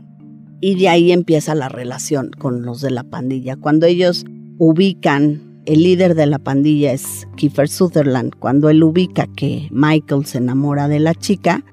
Y 0.60 0.74
de 0.74 0.90
ahí 0.90 1.10
empieza 1.10 1.54
la 1.54 1.70
relación 1.70 2.32
con 2.38 2.66
los 2.66 2.82
de 2.82 2.90
la 2.90 3.04
pandilla. 3.04 3.56
Cuando 3.56 3.86
ellos 3.86 4.26
ubican, 4.58 5.51
el 5.66 5.82
líder 5.82 6.14
de 6.14 6.26
la 6.26 6.38
pandilla 6.38 6.92
es 6.92 7.26
Kiefer 7.36 7.68
Sutherland, 7.68 8.32
cuando 8.38 8.68
él 8.68 8.82
ubica 8.82 9.26
que 9.26 9.68
Michael 9.70 10.26
se 10.26 10.38
enamora 10.38 10.88
de 10.88 10.98
la 10.98 11.14
chica, 11.14 11.64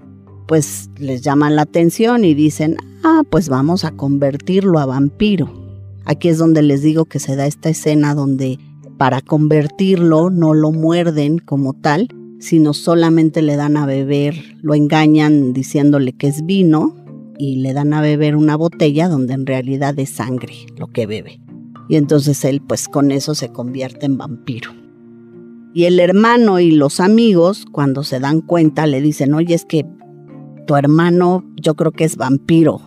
pues 0.47 0.89
les 0.97 1.21
llaman 1.21 1.55
la 1.55 1.63
atención 1.63 2.23
y 2.25 2.33
dicen, 2.33 2.77
ah, 3.03 3.23
pues 3.29 3.49
vamos 3.49 3.85
a 3.85 3.91
convertirlo 3.91 4.79
a 4.79 4.85
vampiro. 4.85 5.51
Aquí 6.05 6.29
es 6.29 6.37
donde 6.37 6.61
les 6.61 6.81
digo 6.81 7.05
que 7.05 7.19
se 7.19 7.35
da 7.35 7.45
esta 7.45 7.69
escena 7.69 8.15
donde 8.15 8.59
para 8.97 9.21
convertirlo 9.21 10.29
no 10.29 10.53
lo 10.53 10.71
muerden 10.71 11.39
como 11.39 11.73
tal, 11.73 12.09
sino 12.39 12.73
solamente 12.73 13.41
le 13.41 13.55
dan 13.55 13.77
a 13.77 13.85
beber, 13.85 14.35
lo 14.61 14.73
engañan 14.75 15.53
diciéndole 15.53 16.13
que 16.13 16.27
es 16.27 16.45
vino 16.45 16.95
y 17.37 17.57
le 17.57 17.73
dan 17.73 17.93
a 17.93 18.01
beber 18.01 18.35
una 18.35 18.55
botella 18.55 19.07
donde 19.07 19.33
en 19.33 19.45
realidad 19.45 19.97
es 19.97 20.09
sangre 20.09 20.53
lo 20.77 20.87
que 20.87 21.05
bebe. 21.05 21.39
Y 21.89 21.97
entonces 21.97 22.45
él 22.45 22.61
pues 22.61 22.87
con 22.87 23.11
eso 23.11 23.35
se 23.35 23.51
convierte 23.51 24.05
en 24.05 24.17
vampiro. 24.17 24.71
Y 25.73 25.83
el 25.83 25.99
hermano 25.99 26.59
y 26.59 26.71
los 26.71 26.99
amigos 26.99 27.65
cuando 27.71 28.03
se 28.03 28.19
dan 28.19 28.41
cuenta 28.41 28.87
le 28.87 29.01
dicen, 29.01 29.33
oye 29.33 29.55
es 29.55 29.65
que 29.65 29.85
tu 30.65 30.75
hermano 30.75 31.43
yo 31.59 31.75
creo 31.75 31.91
que 31.91 32.05
es 32.05 32.15
vampiro 32.15 32.81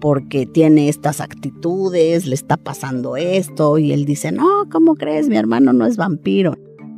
porque 0.00 0.46
tiene 0.46 0.88
estas 0.88 1.20
actitudes, 1.20 2.26
le 2.26 2.34
está 2.34 2.56
pasando 2.56 3.16
esto 3.16 3.78
y 3.78 3.92
él 3.92 4.04
dice, 4.04 4.32
no, 4.32 4.68
¿cómo 4.70 4.94
crees? 4.94 5.28
Mi 5.28 5.36
hermano 5.36 5.72
no 5.72 5.86
es 5.86 5.96
vampiro. 5.96 6.56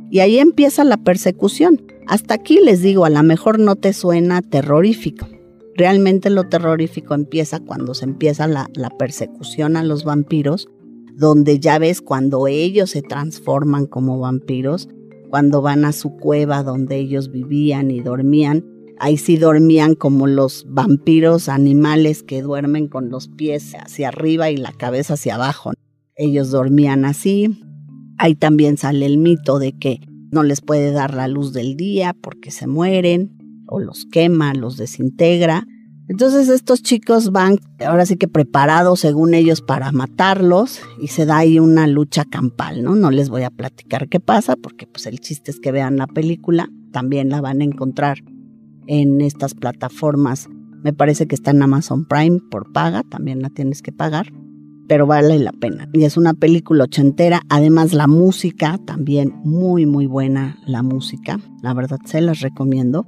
Y 0.09 0.19
ahí 0.19 0.39
empieza 0.39 0.83
la 0.83 0.97
persecución. 0.97 1.81
Hasta 2.07 2.33
aquí 2.33 2.59
les 2.59 2.81
digo, 2.81 3.05
a 3.05 3.09
lo 3.09 3.23
mejor 3.23 3.59
no 3.59 3.75
te 3.75 3.93
suena 3.93 4.41
terrorífico. 4.41 5.27
Realmente 5.75 6.29
lo 6.29 6.43
terrorífico 6.43 7.13
empieza 7.13 7.59
cuando 7.59 7.93
se 7.93 8.05
empieza 8.05 8.47
la, 8.47 8.69
la 8.73 8.89
persecución 8.89 9.77
a 9.77 9.83
los 9.83 10.03
vampiros, 10.03 10.67
donde 11.21 11.59
ya 11.59 11.79
ves 11.79 12.01
cuando 12.01 12.47
ellos 12.47 12.89
se 12.89 13.01
transforman 13.01 13.85
como 13.85 14.19
vampiros, 14.19 14.89
cuando 15.29 15.61
van 15.61 15.85
a 15.85 15.93
su 15.93 16.17
cueva 16.17 16.63
donde 16.63 16.97
ellos 16.97 17.31
vivían 17.31 17.91
y 17.91 18.01
dormían, 18.01 18.65
ahí 18.99 19.15
sí 19.15 19.37
dormían 19.37 19.95
como 19.95 20.27
los 20.27 20.65
vampiros 20.67 21.47
animales 21.47 22.23
que 22.23 22.41
duermen 22.41 22.89
con 22.89 23.09
los 23.09 23.29
pies 23.29 23.73
hacia 23.75 24.09
arriba 24.09 24.51
y 24.51 24.57
la 24.57 24.73
cabeza 24.73 25.13
hacia 25.13 25.35
abajo. 25.35 25.71
Ellos 26.15 26.51
dormían 26.51 27.05
así, 27.05 27.49
Ahí 28.23 28.35
también 28.35 28.77
sale 28.77 29.07
el 29.07 29.17
mito 29.17 29.57
de 29.57 29.73
que 29.73 29.99
no 30.31 30.43
les 30.43 30.61
puede 30.61 30.91
dar 30.91 31.15
la 31.15 31.27
luz 31.27 31.53
del 31.53 31.75
día 31.75 32.13
porque 32.13 32.51
se 32.51 32.67
mueren 32.67 33.63
o 33.65 33.79
los 33.79 34.05
quema, 34.05 34.53
los 34.53 34.77
desintegra. 34.77 35.65
Entonces 36.11 36.49
estos 36.49 36.83
chicos 36.83 37.31
van 37.31 37.57
ahora 37.79 38.05
sí 38.05 38.17
que 38.17 38.27
preparados 38.27 38.99
según 38.99 39.33
ellos 39.33 39.61
para 39.61 39.93
matarlos 39.93 40.81
y 41.01 41.07
se 41.07 41.25
da 41.25 41.37
ahí 41.37 41.57
una 41.57 41.87
lucha 41.87 42.25
campal, 42.25 42.83
¿no? 42.83 42.97
No 42.97 43.11
les 43.11 43.29
voy 43.29 43.43
a 43.43 43.49
platicar 43.49 44.09
qué 44.09 44.19
pasa 44.19 44.57
porque 44.57 44.85
pues 44.85 45.05
el 45.05 45.21
chiste 45.21 45.51
es 45.51 45.61
que 45.61 45.71
vean 45.71 45.95
la 45.95 46.07
película, 46.07 46.67
también 46.91 47.29
la 47.29 47.39
van 47.39 47.61
a 47.61 47.63
encontrar 47.63 48.17
en 48.87 49.21
estas 49.21 49.53
plataformas. 49.53 50.49
Me 50.83 50.91
parece 50.91 51.27
que 51.27 51.35
está 51.35 51.51
en 51.51 51.61
Amazon 51.61 52.05
Prime 52.05 52.39
por 52.51 52.73
paga, 52.73 53.03
también 53.03 53.41
la 53.41 53.49
tienes 53.49 53.81
que 53.81 53.93
pagar 53.93 54.33
pero 54.89 55.07
vale 55.07 55.39
la 55.39 55.53
pena. 55.53 55.87
Y 55.93 56.03
es 56.03 56.17
una 56.17 56.33
película 56.33 56.83
ochentera, 56.83 57.43
además 57.47 57.93
la 57.93 58.07
música, 58.07 58.77
también 58.85 59.39
muy 59.45 59.85
muy 59.85 60.05
buena 60.05 60.57
la 60.65 60.83
música, 60.83 61.39
la 61.61 61.73
verdad 61.73 61.99
se 62.03 62.19
las 62.19 62.41
recomiendo. 62.41 63.07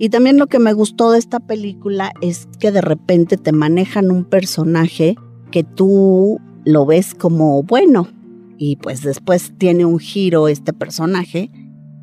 Y 0.00 0.08
también 0.08 0.38
lo 0.38 0.48
que 0.48 0.58
me 0.58 0.72
gustó 0.72 1.12
de 1.12 1.20
esta 1.20 1.38
película 1.38 2.12
es 2.20 2.48
que 2.58 2.72
de 2.72 2.80
repente 2.80 3.36
te 3.36 3.52
manejan 3.52 4.10
un 4.10 4.24
personaje 4.24 5.14
que 5.52 5.62
tú 5.62 6.40
lo 6.64 6.86
ves 6.86 7.14
como 7.14 7.62
bueno 7.62 8.08
y 8.56 8.76
pues 8.76 9.02
después 9.02 9.52
tiene 9.58 9.84
un 9.84 9.98
giro 9.98 10.48
este 10.48 10.72
personaje 10.72 11.50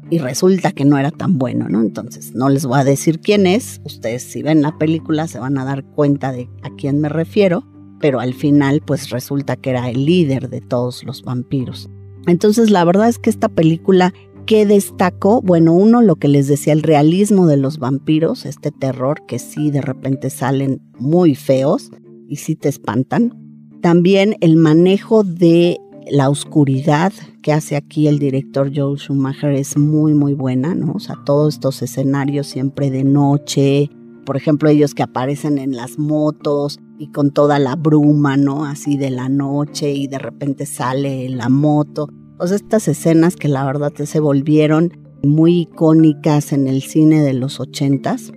y 0.10 0.19
resulta 0.19 0.71
que 0.71 0.86
no 0.86 0.97
era 0.97 1.12
tan 1.12 1.38
bueno, 1.38 1.67
¿no? 1.69 1.81
Entonces 1.81 2.33
no 2.33 2.49
les 2.49 2.65
voy 2.65 2.79
a 2.79 2.83
decir 2.83 3.19
quién 3.19 3.45
es, 3.47 3.81
ustedes 3.83 4.23
si 4.23 4.41
ven 4.43 4.62
la 4.62 4.77
película 4.77 5.27
se 5.27 5.39
van 5.39 5.57
a 5.57 5.65
dar 5.65 5.83
cuenta 5.83 6.31
de 6.31 6.49
a 6.62 6.69
quién 6.77 7.01
me 7.01 7.10
refiero 7.10 7.65
pero 7.99 8.19
al 8.19 8.33
final 8.33 8.81
pues 8.86 9.10
resulta 9.10 9.55
que 9.55 9.71
era 9.71 9.89
el 9.89 10.05
líder 10.05 10.49
de 10.49 10.62
todos 10.62 11.03
los 11.03 11.23
vampiros. 11.23 11.89
Entonces 12.27 12.69
la 12.69 12.83
verdad 12.83 13.07
es 13.07 13.19
que 13.19 13.29
esta 13.29 13.49
película 13.49 14.13
¿Qué 14.47 14.65
destacó? 14.65 15.41
Bueno, 15.41 15.73
uno, 15.73 16.01
lo 16.01 16.15
que 16.15 16.29
les 16.29 16.47
decía, 16.47 16.71
el 16.71 16.81
realismo 16.81 17.47
de 17.47 17.57
los 17.57 17.79
vampiros, 17.79 18.45
este 18.45 18.71
terror 18.71 19.25
que 19.27 19.39
sí 19.39 19.71
de 19.71 19.81
repente 19.81 20.29
salen 20.29 20.81
muy 20.97 21.36
feos 21.36 21.91
y 22.29 22.38
sí 22.38 22.55
te 22.55 22.69
espantan. 22.69 23.33
También 23.81 24.38
el 24.39 24.55
manejo 24.55 25.25
de 25.25 25.77
la 26.10 26.29
oscuridad 26.29 27.12
que 27.41 27.51
hace 27.51 27.75
aquí 27.75 28.07
el 28.07 28.19
director 28.19 28.71
Joel 28.73 28.97
Schumacher 28.97 29.51
es 29.51 29.75
muy, 29.75 30.13
muy 30.13 30.33
buena, 30.33 30.75
¿no? 30.75 30.93
O 30.93 30.99
sea, 30.99 31.17
todos 31.25 31.55
estos 31.55 31.81
escenarios 31.81 32.47
siempre 32.47 32.89
de 32.89 33.03
noche, 33.03 33.89
por 34.25 34.38
ejemplo, 34.38 34.69
ellos 34.69 34.93
que 34.93 35.03
aparecen 35.03 35.57
en 35.57 35.75
las 35.75 35.99
motos, 35.99 36.79
y 36.99 37.12
con 37.12 37.31
toda 37.31 37.60
la 37.60 37.75
bruma, 37.75 38.38
¿no? 38.38 38.65
Así 38.65 38.97
de 38.97 39.10
la 39.12 39.29
noche 39.29 39.91
y 39.91 40.07
de 40.07 40.19
repente 40.19 40.65
sale 40.65 41.29
la 41.29 41.49
moto. 41.49 42.07
Pues 42.38 42.52
estas 42.52 42.88
escenas 42.88 43.36
que 43.36 43.47
la 43.47 43.65
verdad 43.65 43.91
se 43.95 44.19
volvieron 44.19 44.91
muy 45.23 45.62
icónicas 45.62 46.54
en 46.54 46.67
el 46.67 46.84
cine 46.84 47.23
de 47.23 47.34
los 47.34 47.60
ochentas. 47.60 48.32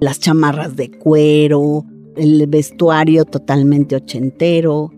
Las 0.00 0.18
chamarras 0.18 0.74
de 0.74 0.90
cuero, 0.90 1.84
el 2.16 2.44
vestuario 2.48 3.24
totalmente 3.24 3.94
ochentero 3.94 4.90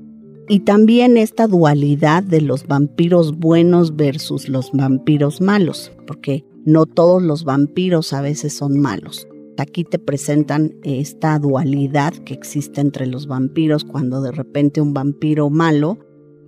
y 0.49 0.61
también 0.61 1.18
esta 1.18 1.47
dualidad 1.47 2.23
de 2.23 2.40
los 2.40 2.66
vampiros 2.66 3.38
buenos 3.38 3.97
versus 3.97 4.49
los 4.49 4.71
vampiros 4.73 5.42
malos, 5.42 5.92
porque 6.07 6.47
no 6.64 6.87
todos 6.87 7.23
los 7.23 7.45
vampiros 7.45 8.14
a 8.14 8.23
veces 8.23 8.55
son 8.55 8.81
malos. 8.81 9.29
Aquí 9.59 9.85
te 9.85 9.99
presentan 9.99 10.73
esta 10.85 11.38
dualidad 11.38 12.14
que 12.14 12.33
existe 12.33 12.81
entre 12.81 13.07
los 13.07 13.27
vampiros 13.27 13.85
cuando 13.85 14.23
de 14.23 14.33
repente 14.33 14.81
un 14.81 14.95
vampiro 14.95 15.51
malo 15.51 15.99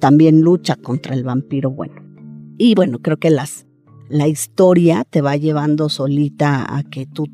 también 0.05 0.43
lucha 0.43 0.77
contra 0.77 1.15
el 1.15 1.25
vampiro 1.25 1.71
bueno. 1.71 1.95
Y 2.59 2.75
bueno, 2.75 2.99
creo 2.99 3.17
que 3.17 3.31
las, 3.31 3.67
la 4.11 4.29
historia 4.29 5.07
te 5.09 5.23
va 5.23 5.35
llevando 5.39 5.89
solita 5.89 6.77
a 6.77 6.83
que 6.83 7.07
tú 7.07 7.29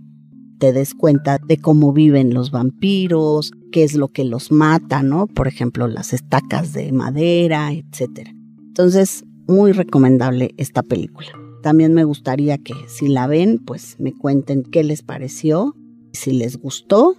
te 0.61 0.73
des 0.73 0.95
cuenta 0.95 1.39
de 1.45 1.57
cómo 1.57 1.93
viven 1.93 2.33
los 2.33 2.53
vampiros, 2.53 3.51
qué 3.73 3.83
es 3.83 3.97
lo 3.97 4.07
que 4.07 4.25
los 4.25 4.53
mata, 4.53 5.03
¿no? 5.03 5.27
Por 5.27 5.49
ejemplo, 5.49 5.89
las 5.89 6.13
estacas 6.13 6.73
de 6.73 6.93
madera, 6.93 7.73
etc. 7.73 8.29
Entonces, 8.69 9.25
muy 9.49 9.73
recomendable 9.73 10.55
esta 10.57 10.85
película. 10.85 11.31
También 11.65 11.93
me 11.93 12.05
gustaría 12.05 12.57
que 12.57 12.75
si 12.87 13.09
la 13.09 13.27
ven, 13.27 13.59
pues 13.59 13.97
me 13.99 14.13
cuenten 14.13 14.63
qué 14.63 14.85
les 14.85 15.03
pareció, 15.03 15.75
si 16.13 16.31
les 16.31 16.57
gustó 16.57 17.17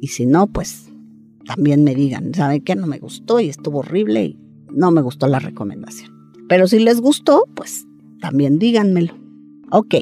y 0.00 0.06
si 0.06 0.24
no, 0.24 0.46
pues 0.46 0.90
también 1.44 1.84
me 1.84 1.94
digan, 1.94 2.32
¿saben 2.32 2.62
qué? 2.62 2.74
No 2.74 2.86
me 2.86 3.00
gustó 3.00 3.38
y 3.38 3.50
estuvo 3.50 3.80
horrible 3.80 4.24
y 4.24 4.43
no 4.74 4.90
me 4.90 5.02
gustó 5.02 5.26
la 5.26 5.38
recomendación. 5.38 6.12
Pero 6.48 6.66
si 6.66 6.78
les 6.78 7.00
gustó, 7.00 7.44
pues 7.54 7.86
también 8.20 8.58
díganmelo. 8.58 9.14
Ok, 9.70 9.96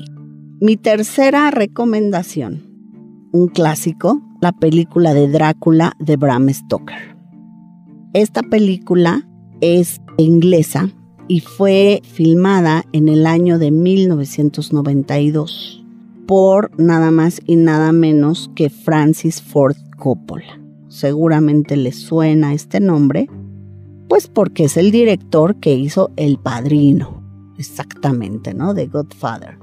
mi 0.61 0.77
tercera 0.77 1.51
recomendación, 1.51 2.63
un 3.33 3.49
clásico, 3.49 4.23
la 4.41 4.53
película 4.53 5.15
de 5.15 5.29
Drácula 5.29 5.95
de 5.99 6.17
Bram 6.17 6.49
Stoker. 6.51 7.17
Esta 8.13 8.43
película 8.43 9.27
es 9.61 10.01
inglesa 10.19 10.91
y 11.29 11.41
fue 11.41 12.03
filmada 12.05 12.85
en 12.93 13.09
el 13.09 13.27
año 13.27 13.59
de 13.59 13.71
1992 13.71 15.83
por 16.27 16.71
nada 16.79 17.11
más 17.11 17.41
y 17.47 17.57
nada 17.57 17.93
menos 17.93 18.51
que 18.55 18.71
Francis 18.71 19.43
Ford 19.43 19.77
Coppola. 19.99 20.61
Seguramente 20.89 21.77
les 21.77 21.97
suena 21.97 22.55
este 22.55 22.81
nombre, 22.81 23.29
pues 24.13 24.29
porque 24.29 24.65
es 24.65 24.77
el 24.77 24.91
director 24.91 25.57
que 25.57 25.73
hizo 25.73 26.11
El 26.17 26.37
Padrino, 26.37 27.23
exactamente, 27.57 28.53
¿no? 28.53 28.75
De 28.75 28.87
Godfather. 28.87 29.57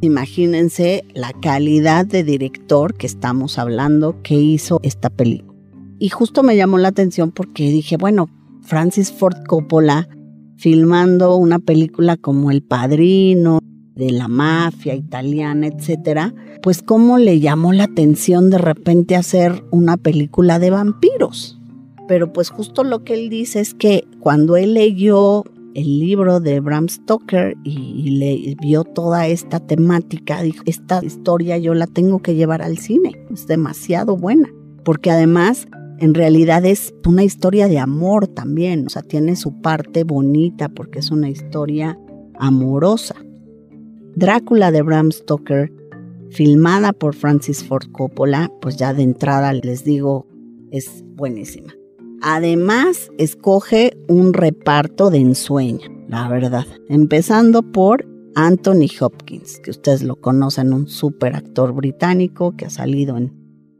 Imagínense 0.00 1.02
la 1.12 1.32
calidad 1.32 2.06
de 2.06 2.22
director 2.22 2.94
que 2.94 3.08
estamos 3.08 3.58
hablando 3.58 4.22
que 4.22 4.36
hizo 4.36 4.78
esta 4.84 5.10
película. 5.10 5.58
Y 5.98 6.08
justo 6.08 6.44
me 6.44 6.56
llamó 6.56 6.78
la 6.78 6.86
atención 6.86 7.32
porque 7.32 7.64
dije, 7.64 7.96
bueno, 7.96 8.28
Francis 8.62 9.10
Ford 9.10 9.38
Coppola 9.48 10.08
filmando 10.56 11.34
una 11.34 11.58
película 11.58 12.16
como 12.16 12.52
El 12.52 12.62
Padrino, 12.62 13.58
de 13.96 14.12
la 14.12 14.28
mafia 14.28 14.94
italiana, 14.94 15.66
etcétera, 15.66 16.32
pues 16.62 16.80
cómo 16.80 17.18
le 17.18 17.40
llamó 17.40 17.72
la 17.72 17.84
atención 17.84 18.50
de 18.50 18.58
repente 18.58 19.16
hacer 19.16 19.64
una 19.72 19.96
película 19.96 20.60
de 20.60 20.70
vampiros. 20.70 21.59
Pero 22.10 22.32
pues 22.32 22.50
justo 22.50 22.82
lo 22.82 23.04
que 23.04 23.14
él 23.14 23.30
dice 23.30 23.60
es 23.60 23.72
que 23.72 24.04
cuando 24.18 24.56
él 24.56 24.74
leyó 24.74 25.44
el 25.74 26.00
libro 26.00 26.40
de 26.40 26.58
Bram 26.58 26.88
Stoker 26.88 27.56
y, 27.62 28.10
le 28.10 28.56
vio 28.60 28.82
toda 28.82 29.28
esta 29.28 29.60
temática, 29.60 30.42
dijo, 30.42 30.60
esta 30.66 31.04
historia 31.04 31.56
yo 31.58 31.72
la 31.72 31.86
tengo 31.86 32.18
que 32.18 32.34
llevar 32.34 32.62
al 32.62 32.78
cine, 32.78 33.24
es 33.32 33.46
demasiado 33.46 34.16
buena, 34.16 34.48
porque 34.84 35.12
además 35.12 35.68
en 36.00 36.14
realidad 36.14 36.64
es 36.66 36.92
una 37.06 37.22
historia 37.22 37.68
de 37.68 37.78
amor 37.78 38.26
también, 38.26 38.86
o 38.88 38.90
sea, 38.90 39.02
tiene 39.02 39.36
su 39.36 39.60
parte 39.60 40.02
bonita 40.02 40.68
porque 40.68 40.98
es 40.98 41.12
una 41.12 41.30
historia 41.30 41.96
amorosa. 42.40 43.14
Drácula 44.16 44.72
de 44.72 44.82
Bram 44.82 45.12
Stoker, 45.12 45.72
filmada 46.30 46.92
por 46.92 47.14
Francis 47.14 47.62
Ford 47.62 47.86
Coppola, 47.92 48.50
pues 48.60 48.78
ya 48.78 48.94
de 48.94 49.04
entrada 49.04 49.52
les 49.52 49.84
digo, 49.84 50.26
es 50.72 51.04
buenísima. 51.14 51.72
Además, 52.22 53.10
escoge 53.18 53.96
un 54.08 54.34
reparto 54.34 55.10
de 55.10 55.18
ensueño, 55.18 55.88
la 56.08 56.28
verdad, 56.28 56.66
empezando 56.88 57.62
por 57.62 58.06
Anthony 58.34 58.88
Hopkins, 59.00 59.58
que 59.60 59.70
ustedes 59.70 60.02
lo 60.02 60.16
conocen, 60.16 60.72
un 60.72 60.86
super 60.86 61.34
actor 61.34 61.72
británico 61.72 62.54
que 62.56 62.66
ha 62.66 62.70
salido 62.70 63.16
en 63.16 63.32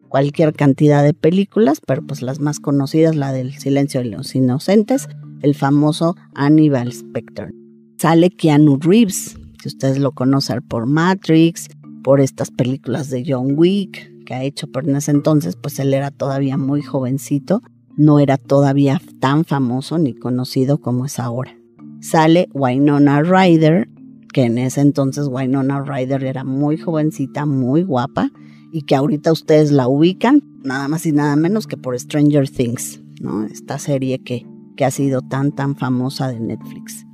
cualquier 0.08 0.54
cantidad 0.54 1.04
de 1.04 1.14
películas, 1.14 1.80
pero 1.86 2.02
pues 2.06 2.22
las 2.22 2.40
más 2.40 2.60
conocidas, 2.60 3.14
la 3.14 3.32
del 3.32 3.52
Silencio 3.58 4.00
de 4.00 4.06
los 4.06 4.34
Inocentes, 4.34 5.08
el 5.42 5.54
famoso 5.54 6.16
Hannibal 6.34 6.92
Specter. 6.92 7.52
Sale 7.98 8.30
Keanu 8.30 8.78
Reeves, 8.78 9.38
que 9.62 9.68
ustedes 9.68 9.98
lo 9.98 10.12
conocen 10.12 10.62
por 10.62 10.86
Matrix, 10.86 11.68
por 12.02 12.20
estas 12.20 12.50
películas 12.50 13.10
de 13.10 13.24
John 13.26 13.54
Wick 13.56 14.10
que 14.24 14.34
ha 14.34 14.44
hecho, 14.44 14.68
pero 14.68 14.88
en 14.88 14.96
ese 14.96 15.10
entonces 15.10 15.56
pues 15.56 15.78
él 15.78 15.92
era 15.92 16.10
todavía 16.10 16.56
muy 16.56 16.82
jovencito, 16.82 17.62
no 17.96 18.18
era 18.18 18.36
todavía 18.36 19.00
tan 19.20 19.44
famoso 19.44 19.98
ni 19.98 20.14
conocido 20.14 20.78
como 20.78 21.06
es 21.06 21.18
ahora. 21.18 21.56
Sale 22.00 22.48
Wynonna 22.54 23.22
Ryder, 23.22 23.88
que 24.32 24.44
en 24.44 24.58
ese 24.58 24.80
entonces 24.80 25.28
Wynonna 25.28 25.82
Ryder 25.82 26.24
era 26.24 26.44
muy 26.44 26.78
jovencita, 26.78 27.46
muy 27.46 27.82
guapa, 27.82 28.30
y 28.72 28.82
que 28.82 28.94
ahorita 28.94 29.32
ustedes 29.32 29.72
la 29.72 29.88
ubican 29.88 30.42
nada 30.62 30.88
más 30.88 31.04
y 31.06 31.12
nada 31.12 31.36
menos 31.36 31.66
que 31.66 31.76
por 31.76 31.98
Stranger 31.98 32.48
Things, 32.48 33.02
¿no? 33.20 33.44
Esta 33.44 33.78
serie 33.78 34.22
que, 34.22 34.46
que 34.76 34.84
ha 34.84 34.90
sido 34.90 35.22
tan 35.22 35.52
tan 35.52 35.76
famosa 35.76 36.28
de 36.28 36.40
Netflix. 36.40 37.04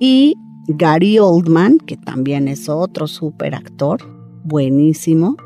Y 0.00 0.34
Gary 0.66 1.18
Oldman, 1.18 1.78
que 1.78 1.96
también 1.96 2.48
es 2.48 2.68
otro 2.68 3.06
super 3.06 3.54
actor, 3.54 4.00
buenísimo, 4.44 5.36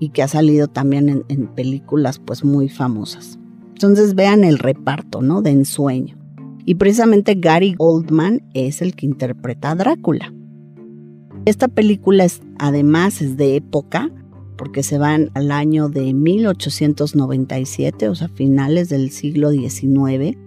y 0.00 0.10
que 0.10 0.22
ha 0.22 0.28
salido 0.28 0.68
también 0.68 1.08
en, 1.08 1.24
en 1.28 1.46
películas 1.46 2.18
pues 2.18 2.44
muy 2.44 2.68
famosas. 2.68 3.38
Entonces 3.74 4.14
vean 4.14 4.44
el 4.44 4.58
reparto, 4.58 5.20
¿no? 5.20 5.42
De 5.42 5.50
ensueño. 5.50 6.16
Y 6.64 6.76
precisamente 6.76 7.34
Gary 7.34 7.74
Oldman 7.78 8.42
es 8.54 8.80
el 8.80 8.94
que 8.94 9.06
interpreta 9.06 9.72
a 9.72 9.74
Drácula. 9.74 10.32
Esta 11.44 11.68
película 11.68 12.24
es, 12.24 12.40
además 12.58 13.20
es 13.20 13.36
de 13.36 13.56
época, 13.56 14.10
porque 14.56 14.82
se 14.82 14.96
van 14.96 15.30
al 15.34 15.50
año 15.50 15.88
de 15.88 16.14
1897, 16.14 18.08
o 18.08 18.14
sea, 18.14 18.28
finales 18.28 18.88
del 18.88 19.10
siglo 19.10 19.50
XIX, 19.50 20.38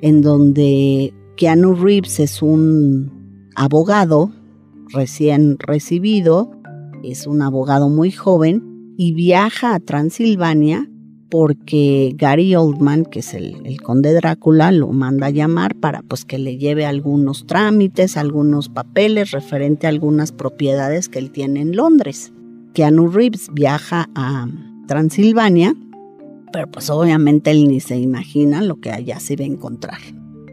en 0.00 0.22
donde 0.22 1.12
Keanu 1.36 1.74
Reeves 1.74 2.20
es 2.20 2.42
un 2.42 3.50
abogado 3.56 4.30
recién 4.92 5.56
recibido, 5.58 6.52
es 7.02 7.26
un 7.26 7.42
abogado 7.42 7.88
muy 7.88 8.12
joven 8.12 8.94
y 8.96 9.14
viaja 9.14 9.74
a 9.74 9.80
Transilvania 9.80 10.88
porque 11.34 12.14
Gary 12.16 12.54
Oldman, 12.54 13.04
que 13.06 13.18
es 13.18 13.34
el, 13.34 13.82
conde 13.82 14.14
Drácula, 14.14 14.70
lo 14.70 14.92
manda 14.92 15.26
a 15.26 15.30
llamar 15.30 15.74
para 15.74 16.00
pues 16.02 16.24
que 16.24 16.38
le 16.38 16.58
lleve 16.58 16.86
algunos 16.86 17.44
trámites, 17.48 18.16
algunos 18.16 18.68
papeles 18.68 19.32
referente 19.32 19.88
a 19.88 19.90
algunas 19.90 20.30
propiedades 20.30 21.08
que 21.08 21.18
él 21.18 21.32
tiene 21.32 21.60
en 21.60 21.74
Londres. 21.74 22.32
Keanu 22.72 23.08
Reeves 23.08 23.50
viaja 23.52 24.08
a 24.14 24.46
Transilvania, 24.86 25.74
pero 26.52 26.70
pues 26.70 26.88
obviamente 26.88 27.50
él 27.50 27.66
ni 27.66 27.80
se 27.80 27.96
imagina 27.96 28.62
lo 28.62 28.76
que 28.76 28.92
allá 28.92 29.18
se 29.18 29.34
va 29.34 29.42
a 29.42 29.48
encontrar 29.48 29.98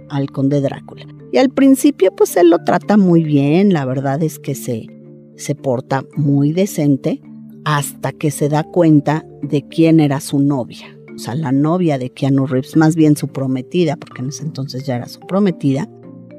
al 0.10 0.32
conde 0.32 0.62
Drácula. 0.62 1.06
Y 1.32 1.38
al 1.38 1.52
principio 1.52 2.12
pues 2.16 2.36
él 2.38 2.50
lo 2.50 2.64
trata 2.64 2.98
muy 2.98 3.24
bien, 3.24 3.72
la 3.72 3.86
verdad 3.86 4.24
es 4.24 4.40
que 4.40 4.56
se, 4.56 4.88
se 5.36 5.54
porta 5.54 6.04
muy 6.18 6.54
decente 6.54 7.22
hasta 7.66 8.12
que 8.14 8.32
se 8.32 8.50
da 8.50 8.64
cuenta 8.64 9.28
de 9.42 9.68
quién 9.68 10.00
era 10.00 10.20
su 10.20 10.40
novia. 10.40 10.98
O 11.14 11.18
sea, 11.18 11.36
la 11.36 11.52
novia 11.52 11.98
de 11.98 12.10
Keanu 12.10 12.48
Reeves, 12.48 12.78
más 12.78 12.96
bien 12.96 13.16
su 13.16 13.28
prometida, 13.28 13.96
porque 13.98 14.22
en 14.22 14.30
ese 14.30 14.44
entonces 14.44 14.86
ya 14.86 14.96
era 14.96 15.08
su 15.08 15.20
prometida, 15.20 15.90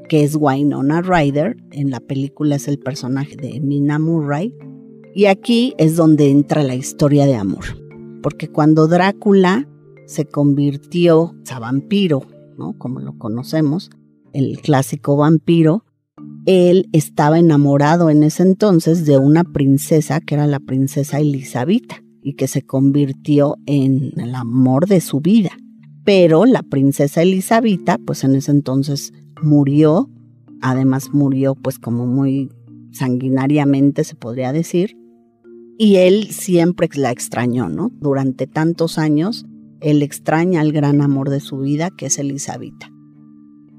que 0.09 0.25
es 0.25 0.37
Wynonna 0.37 1.03
Ryder. 1.03 1.57
En 1.71 1.91
la 1.91 2.01
película 2.01 2.57
es 2.57 2.69
el 2.69 2.79
personaje 2.79 3.37
de 3.37 3.61
Mina 3.61 3.99
Murray, 3.99 4.55
y 5.15 5.27
aquí 5.27 5.75
es 5.79 5.97
donde 5.97 6.31
entra 6.31 6.63
la 6.63 6.75
historia 6.75 7.27
de 7.27 7.35
amor, 7.35 7.65
porque 8.23 8.49
cuando 8.49 8.89
Drácula 8.89 9.69
se 10.07 10.25
convirtió 10.25 11.35
a 11.51 11.59
vampiro, 11.59 12.23
¿no? 12.57 12.77
Como 12.79 12.99
lo 13.01 13.19
conocemos, 13.19 13.91
el 14.33 14.59
clásico 14.61 15.17
vampiro, 15.17 15.85
él 16.47 16.89
estaba 16.93 17.39
enamorado 17.39 18.09
en 18.09 18.23
ese 18.23 18.43
entonces 18.43 19.05
de 19.05 19.19
una 19.19 19.45
princesa 19.45 20.21
que 20.21 20.35
era 20.35 20.47
la 20.47 20.61
princesa 20.61 21.21
Elisabetta 21.21 22.03
y 22.23 22.35
que 22.35 22.49
se 22.49 22.63
convirtió 22.63 23.57
en 23.67 24.19
el 24.19 24.35
amor 24.35 24.87
de 24.87 25.01
su 25.01 25.21
vida. 25.21 25.51
Pero 26.05 26.47
la 26.47 26.63
princesa 26.63 27.23
Elisabetta, 27.23 27.99
pues 27.99 28.25
en 28.25 28.35
ese 28.35 28.51
entonces 28.51 29.13
murió, 29.43 30.09
además 30.61 31.11
murió 31.13 31.55
pues 31.55 31.79
como 31.79 32.07
muy 32.07 32.51
sanguinariamente 32.93 34.05
se 34.05 34.15
podría 34.15 34.53
decir, 34.53 34.97
y 35.79 35.97
él 35.97 36.29
siempre 36.31 36.89
la 36.95 37.11
extrañó, 37.11 37.69
¿no? 37.69 37.91
Durante 38.01 38.47
tantos 38.47 38.99
años, 38.99 39.47
él 39.81 40.03
extraña 40.03 40.61
al 40.61 40.73
gran 40.73 41.01
amor 41.01 41.29
de 41.29 41.41
su 41.41 41.59
vida, 41.59 41.91
que 41.91 42.07
es 42.07 42.19
Elisabetta. 42.19 42.93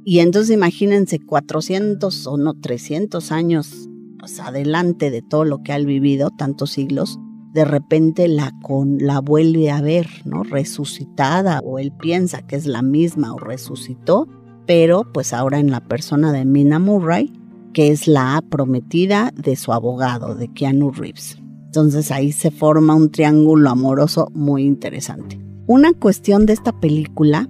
Y 0.03 0.19
entonces 0.19 0.53
imagínense 0.53 1.19
400 1.19 2.27
o 2.27 2.37
no 2.37 2.55
300 2.55 3.31
años 3.31 3.89
pues, 4.19 4.39
adelante 4.39 5.11
de 5.11 5.21
todo 5.21 5.45
lo 5.45 5.63
que 5.63 5.71
ha 5.71 5.77
vivido, 5.77 6.29
tantos 6.31 6.71
siglos, 6.71 7.19
de 7.53 7.65
repente 7.65 8.27
la, 8.27 8.51
con, 8.61 8.97
la 8.99 9.19
vuelve 9.19 9.69
a 9.69 9.81
ver, 9.81 10.07
¿no? 10.25 10.43
Resucitada, 10.43 11.59
o 11.63 11.79
él 11.79 11.91
piensa 11.91 12.41
que 12.41 12.55
es 12.55 12.65
la 12.65 12.81
misma 12.81 13.33
o 13.33 13.37
resucitó, 13.37 14.27
pero 14.65 15.05
pues 15.13 15.33
ahora 15.33 15.59
en 15.59 15.69
la 15.69 15.81
persona 15.81 16.31
de 16.31 16.45
Mina 16.45 16.79
Murray, 16.79 17.31
que 17.73 17.91
es 17.91 18.07
la 18.07 18.43
prometida 18.49 19.31
de 19.35 19.55
su 19.55 19.71
abogado, 19.71 20.35
de 20.35 20.47
Keanu 20.47 20.91
Reeves. 20.91 21.37
Entonces 21.65 22.11
ahí 22.11 22.31
se 22.31 22.51
forma 22.51 22.95
un 22.95 23.11
triángulo 23.11 23.69
amoroso 23.69 24.29
muy 24.33 24.63
interesante. 24.63 25.39
Una 25.67 25.93
cuestión 25.93 26.45
de 26.45 26.53
esta 26.53 26.71
película 26.71 27.47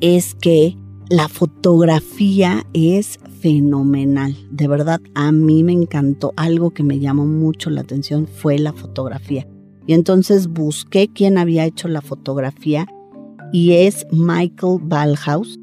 es 0.00 0.34
que 0.34 0.76
la 1.10 1.28
fotografía 1.28 2.66
es 2.74 3.18
fenomenal. 3.40 4.36
De 4.50 4.68
verdad, 4.68 5.00
a 5.14 5.32
mí 5.32 5.62
me 5.62 5.72
encantó. 5.72 6.34
Algo 6.36 6.70
que 6.70 6.82
me 6.82 6.98
llamó 6.98 7.24
mucho 7.24 7.70
la 7.70 7.80
atención 7.80 8.26
fue 8.26 8.58
la 8.58 8.72
fotografía. 8.72 9.46
Y 9.86 9.94
entonces 9.94 10.48
busqué 10.48 11.08
quién 11.08 11.38
había 11.38 11.64
hecho 11.64 11.88
la 11.88 12.02
fotografía 12.02 12.86
y 13.52 13.72
es 13.72 14.06
Michael 14.12 14.80
Ballhaus, 14.82 15.58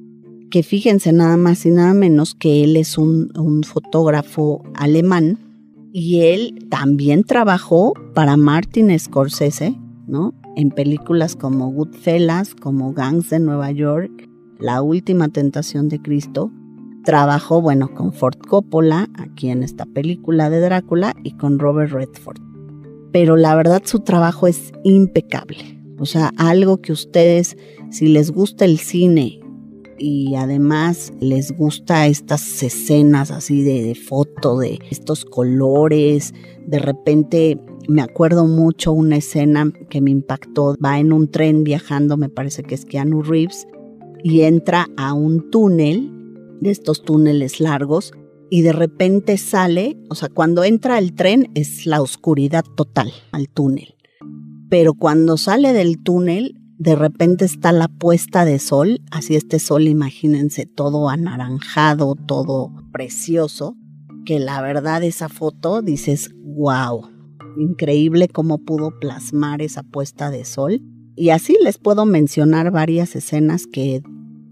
que 0.49 0.63
fíjense 0.63 1.11
nada 1.11 1.37
más 1.37 1.63
y 1.67 1.69
nada 1.69 1.93
menos 1.93 2.33
que 2.33 2.63
él 2.63 2.75
es 2.75 2.97
un, 2.97 3.31
un 3.37 3.63
fotógrafo 3.63 4.63
alemán 4.73 5.37
y 5.93 6.21
él 6.21 6.65
también 6.71 7.23
trabajó 7.23 7.93
para 8.15 8.35
Martin 8.35 8.97
Scorsese, 8.97 9.75
¿no? 10.07 10.33
En 10.55 10.71
películas 10.71 11.35
como 11.35 11.71
Goodfellas, 11.71 12.55
como 12.55 12.93
Gangs 12.93 13.29
de 13.29 13.39
Nueva 13.39 13.71
York, 13.71 14.27
La 14.59 14.81
Última 14.81 15.29
Tentación 15.29 15.89
de 15.89 16.01
Cristo. 16.01 16.51
Trabajó, 17.03 17.61
bueno, 17.61 17.93
con 17.93 18.13
Ford 18.13 18.37
Coppola, 18.37 19.09
aquí 19.17 19.49
en 19.49 19.63
esta 19.63 19.85
película 19.85 20.49
de 20.49 20.59
Drácula, 20.59 21.13
y 21.23 21.31
con 21.31 21.59
Robert 21.59 21.91
Redford. 21.91 22.39
Pero 23.11 23.35
la 23.35 23.55
verdad 23.55 23.81
su 23.85 23.99
trabajo 23.99 24.47
es 24.47 24.71
impecable. 24.83 25.79
O 25.99 26.05
sea, 26.05 26.31
algo 26.37 26.81
que 26.81 26.91
ustedes, 26.91 27.57
si 27.89 28.07
les 28.07 28.31
gusta 28.31 28.65
el 28.65 28.79
cine 28.79 29.39
y 29.97 30.35
además 30.35 31.13
les 31.19 31.51
gusta 31.51 32.07
estas 32.07 32.63
escenas 32.63 33.31
así 33.31 33.61
de, 33.61 33.95
foto, 33.95 34.59
de 34.59 34.79
estos 34.89 35.23
colores, 35.23 36.33
de 36.65 36.79
repente 36.79 37.59
me 37.87 38.01
acuerdo 38.01 38.47
mucho 38.47 38.91
una 38.91 39.17
escena 39.17 39.71
que 39.89 40.01
me 40.01 40.11
impactó. 40.11 40.75
Va 40.83 40.99
en 40.99 41.13
un 41.13 41.29
tren 41.29 41.63
viajando, 41.63 42.17
me 42.17 42.29
parece 42.29 42.63
que 42.63 42.75
es 42.75 42.85
Keanu 42.85 43.21
Reeves, 43.21 43.67
y 44.27 44.41
entra 44.41 44.87
a 44.97 45.13
un 45.13 45.51
túnel, 45.51 46.11
de 46.59 46.71
estos 46.71 47.03
túneles 47.03 47.59
largos, 47.59 48.11
y 48.49 48.63
de 48.63 48.73
repente 48.73 49.37
sale, 49.37 49.99
o 50.09 50.15
sea, 50.15 50.29
cuando 50.29 50.63
entra 50.63 50.97
el 50.97 51.13
tren 51.13 51.51
es 51.53 51.85
la 51.85 52.01
oscuridad 52.01 52.65
total 52.75 53.13
al 53.31 53.49
túnel. 53.49 53.93
Pero 54.67 54.95
cuando 54.95 55.37
sale 55.37 55.73
del 55.73 56.01
túnel, 56.01 56.59
de 56.79 56.95
repente 56.95 57.45
está 57.45 57.71
la 57.71 57.87
puesta 57.87 58.45
de 58.45 58.57
sol, 58.57 58.99
así 59.11 59.35
este 59.35 59.59
sol, 59.59 59.87
imagínense, 59.87 60.65
todo 60.65 61.07
anaranjado, 61.09 62.15
todo 62.15 62.71
precioso, 62.91 63.77
que 64.25 64.39
la 64.39 64.59
verdad 64.59 65.03
esa 65.03 65.29
foto 65.29 65.83
dices, 65.83 66.31
wow, 66.41 67.07
increíble 67.59 68.27
cómo 68.27 68.57
pudo 68.57 68.99
plasmar 68.99 69.61
esa 69.61 69.83
puesta 69.83 70.31
de 70.31 70.45
sol. 70.45 70.81
Y 71.15 71.29
así 71.29 71.55
les 71.63 71.77
puedo 71.77 72.07
mencionar 72.07 72.71
varias 72.71 73.15
escenas 73.15 73.67
que 73.67 74.01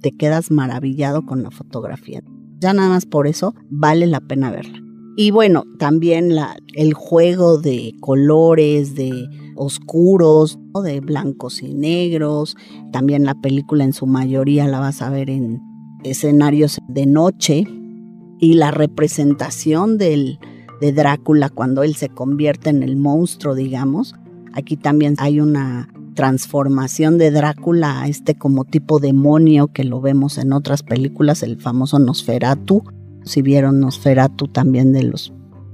te 0.03 0.11
quedas 0.11 0.51
maravillado 0.51 1.25
con 1.25 1.41
la 1.41 1.49
fotografía. 1.49 2.21
Ya 2.59 2.73
nada 2.73 2.89
más 2.89 3.05
por 3.07 3.25
eso 3.25 3.55
vale 3.69 4.05
la 4.05 4.19
pena 4.19 4.51
verla. 4.51 4.79
Y 5.15 5.31
bueno, 5.31 5.63
también 5.79 6.31
el 6.73 6.93
juego 6.93 7.57
de 7.57 7.93
colores, 8.01 8.95
de 8.95 9.27
oscuros, 9.55 10.59
de 10.83 10.99
blancos 10.99 11.61
y 11.61 11.73
negros. 11.73 12.55
También 12.91 13.23
la 13.23 13.35
película 13.35 13.83
en 13.83 13.93
su 13.93 14.07
mayoría 14.07 14.67
la 14.67 14.79
vas 14.79 15.01
a 15.01 15.09
ver 15.09 15.29
en 15.29 15.61
escenarios 16.03 16.79
de 16.87 17.05
noche. 17.05 17.63
Y 18.39 18.55
la 18.55 18.71
representación 18.71 19.97
de 19.97 20.37
Drácula 20.81 21.49
cuando 21.49 21.83
él 21.83 21.95
se 21.95 22.09
convierte 22.09 22.71
en 22.71 22.81
el 22.83 22.97
monstruo, 22.97 23.55
digamos. 23.55 24.15
Aquí 24.51 24.75
también 24.77 25.15
hay 25.19 25.39
una 25.39 25.92
transformación 26.13 27.17
de 27.17 27.31
Drácula 27.31 28.01
a 28.01 28.07
este 28.07 28.35
como 28.35 28.65
tipo 28.65 28.99
demonio 28.99 29.67
que 29.67 29.83
lo 29.83 30.01
vemos 30.01 30.37
en 30.37 30.53
otras 30.53 30.83
películas, 30.83 31.43
el 31.43 31.59
famoso 31.59 31.99
Nosferatu. 31.99 32.83
Si 33.23 33.41
vieron 33.41 33.79
Nosferatu 33.79 34.47
también 34.47 34.93
de 34.93 35.03
los 35.03 35.33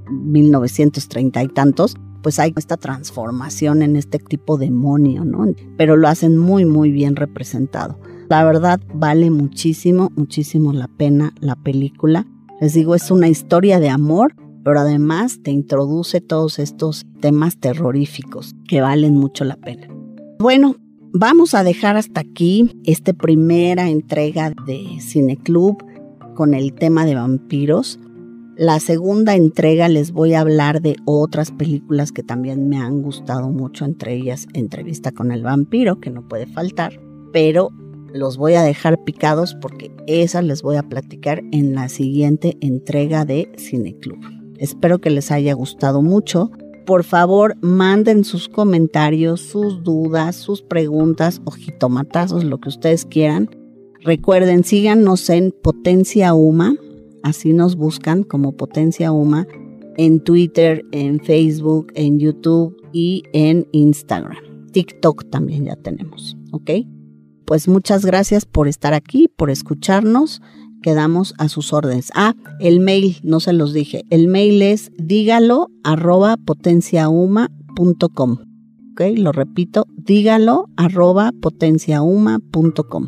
1930 0.09 1.43
y 1.43 1.47
tantos, 1.49 1.95
pues 2.21 2.39
hay 2.39 2.53
esta 2.57 2.77
transformación 2.77 3.81
en 3.81 3.95
este 3.95 4.19
tipo 4.19 4.57
de 4.57 4.65
demonio, 4.65 5.25
¿no? 5.25 5.45
Pero 5.77 5.95
lo 5.97 6.07
hacen 6.07 6.37
muy, 6.37 6.65
muy 6.65 6.91
bien 6.91 7.15
representado. 7.15 7.99
La 8.29 8.43
verdad 8.43 8.79
vale 8.93 9.31
muchísimo, 9.31 10.11
muchísimo 10.15 10.73
la 10.73 10.87
pena 10.87 11.33
la 11.39 11.55
película. 11.55 12.27
Les 12.61 12.73
digo, 12.73 12.93
es 12.93 13.09
una 13.09 13.29
historia 13.29 13.79
de 13.79 13.89
amor, 13.89 14.35
pero 14.63 14.81
además 14.81 15.39
te 15.41 15.51
introduce 15.51 16.21
todos 16.21 16.59
estos 16.59 17.05
temas 17.21 17.57
terroríficos 17.57 18.55
que 18.67 18.81
valen 18.81 19.15
mucho 19.15 19.45
la 19.45 19.55
pena. 19.55 19.87
Bueno, 20.41 20.77
vamos 21.11 21.53
a 21.53 21.65
dejar 21.65 21.97
hasta 21.97 22.21
aquí 22.21 22.71
esta 22.85 23.11
primera 23.11 23.89
entrega 23.89 24.53
de 24.65 25.01
Cineclub 25.01 25.83
con 26.33 26.53
el 26.53 26.73
tema 26.73 27.05
de 27.05 27.15
vampiros. 27.15 27.99
La 28.55 28.79
segunda 28.79 29.35
entrega 29.35 29.89
les 29.89 30.13
voy 30.13 30.35
a 30.35 30.39
hablar 30.39 30.81
de 30.81 30.95
otras 31.03 31.51
películas 31.51 32.13
que 32.13 32.23
también 32.23 32.69
me 32.69 32.77
han 32.77 33.01
gustado 33.01 33.49
mucho, 33.49 33.83
entre 33.83 34.13
ellas 34.13 34.47
Entrevista 34.53 35.11
con 35.11 35.33
el 35.33 35.43
vampiro, 35.43 35.99
que 35.99 36.09
no 36.09 36.25
puede 36.25 36.47
faltar, 36.47 37.01
pero 37.33 37.71
los 38.13 38.37
voy 38.37 38.53
a 38.53 38.63
dejar 38.63 39.03
picados 39.03 39.55
porque 39.55 39.91
esas 40.07 40.45
les 40.45 40.61
voy 40.61 40.77
a 40.77 40.83
platicar 40.83 41.43
en 41.51 41.75
la 41.75 41.89
siguiente 41.89 42.55
entrega 42.61 43.25
de 43.25 43.51
Cineclub. 43.57 44.19
Espero 44.57 44.99
que 45.01 45.09
les 45.09 45.31
haya 45.31 45.53
gustado 45.53 46.01
mucho 46.01 46.49
por 46.89 47.03
favor 47.03 47.55
manden 47.61 48.23
sus 48.23 48.49
comentarios, 48.49 49.41
sus 49.41 49.83
dudas, 49.83 50.35
sus 50.35 50.63
preguntas 50.63 51.39
o 51.45 51.51
jitomatazos, 51.51 52.43
lo 52.43 52.59
que 52.59 52.69
ustedes 52.69 53.05
quieran. 53.05 53.47
Recuerden, 54.01 54.63
síganos 54.63 55.29
en 55.29 55.51
Potencia 55.51 56.33
Uma, 56.33 56.75
así 57.21 57.53
nos 57.53 57.75
buscan 57.75 58.23
como 58.23 58.53
Potencia 58.53 59.11
Uma, 59.11 59.45
en 59.97 60.19
Twitter, 60.19 60.83
en 60.91 61.19
Facebook, 61.19 61.91
en 61.93 62.17
YouTube 62.17 62.75
y 62.91 63.21
en 63.33 63.67
Instagram. 63.71 64.71
TikTok 64.71 65.29
también 65.29 65.65
ya 65.65 65.75
tenemos, 65.75 66.37
¿ok? 66.51 66.71
Pues 67.45 67.67
muchas 67.67 68.03
gracias 68.03 68.47
por 68.47 68.67
estar 68.67 68.95
aquí, 68.95 69.27
por 69.27 69.51
escucharnos 69.51 70.41
quedamos 70.81 71.33
a 71.37 71.49
sus 71.49 71.73
órdenes. 71.73 72.11
Ah, 72.15 72.35
el 72.59 72.79
mail, 72.79 73.17
no 73.23 73.39
se 73.39 73.53
los 73.53 73.73
dije. 73.73 74.03
El 74.09 74.27
mail 74.27 74.61
es 74.61 74.91
dígalo 74.97 75.69
arroba 75.83 76.37
potenciauma.com. 76.37 78.37
Ok, 78.91 79.01
lo 79.15 79.31
repito, 79.31 79.87
dígalo 79.97 80.69
arroba 80.75 81.31
potenciauma.com. 81.41 83.07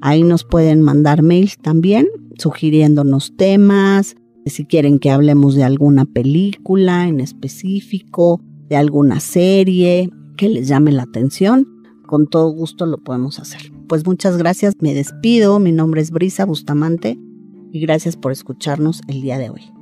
Ahí 0.00 0.22
nos 0.22 0.44
pueden 0.44 0.82
mandar 0.82 1.22
mails 1.22 1.58
también, 1.58 2.06
sugiriéndonos 2.38 3.36
temas, 3.36 4.16
si 4.46 4.64
quieren 4.64 4.98
que 4.98 5.10
hablemos 5.10 5.54
de 5.54 5.64
alguna 5.64 6.04
película 6.04 7.08
en 7.08 7.20
específico, 7.20 8.40
de 8.68 8.76
alguna 8.76 9.20
serie 9.20 10.10
que 10.36 10.48
les 10.48 10.68
llame 10.68 10.92
la 10.92 11.02
atención, 11.02 11.66
con 12.06 12.26
todo 12.26 12.50
gusto 12.50 12.86
lo 12.86 12.98
podemos 12.98 13.38
hacer 13.38 13.77
pues 13.88 14.06
muchas 14.06 14.36
gracias, 14.36 14.74
me 14.80 14.94
despido, 14.94 15.58
mi 15.58 15.72
nombre 15.72 16.00
es 16.00 16.10
Brisa 16.10 16.44
Bustamante 16.44 17.18
y 17.72 17.80
gracias 17.80 18.16
por 18.16 18.32
escucharnos 18.32 19.00
el 19.08 19.22
día 19.22 19.38
de 19.38 19.50
hoy. 19.50 19.77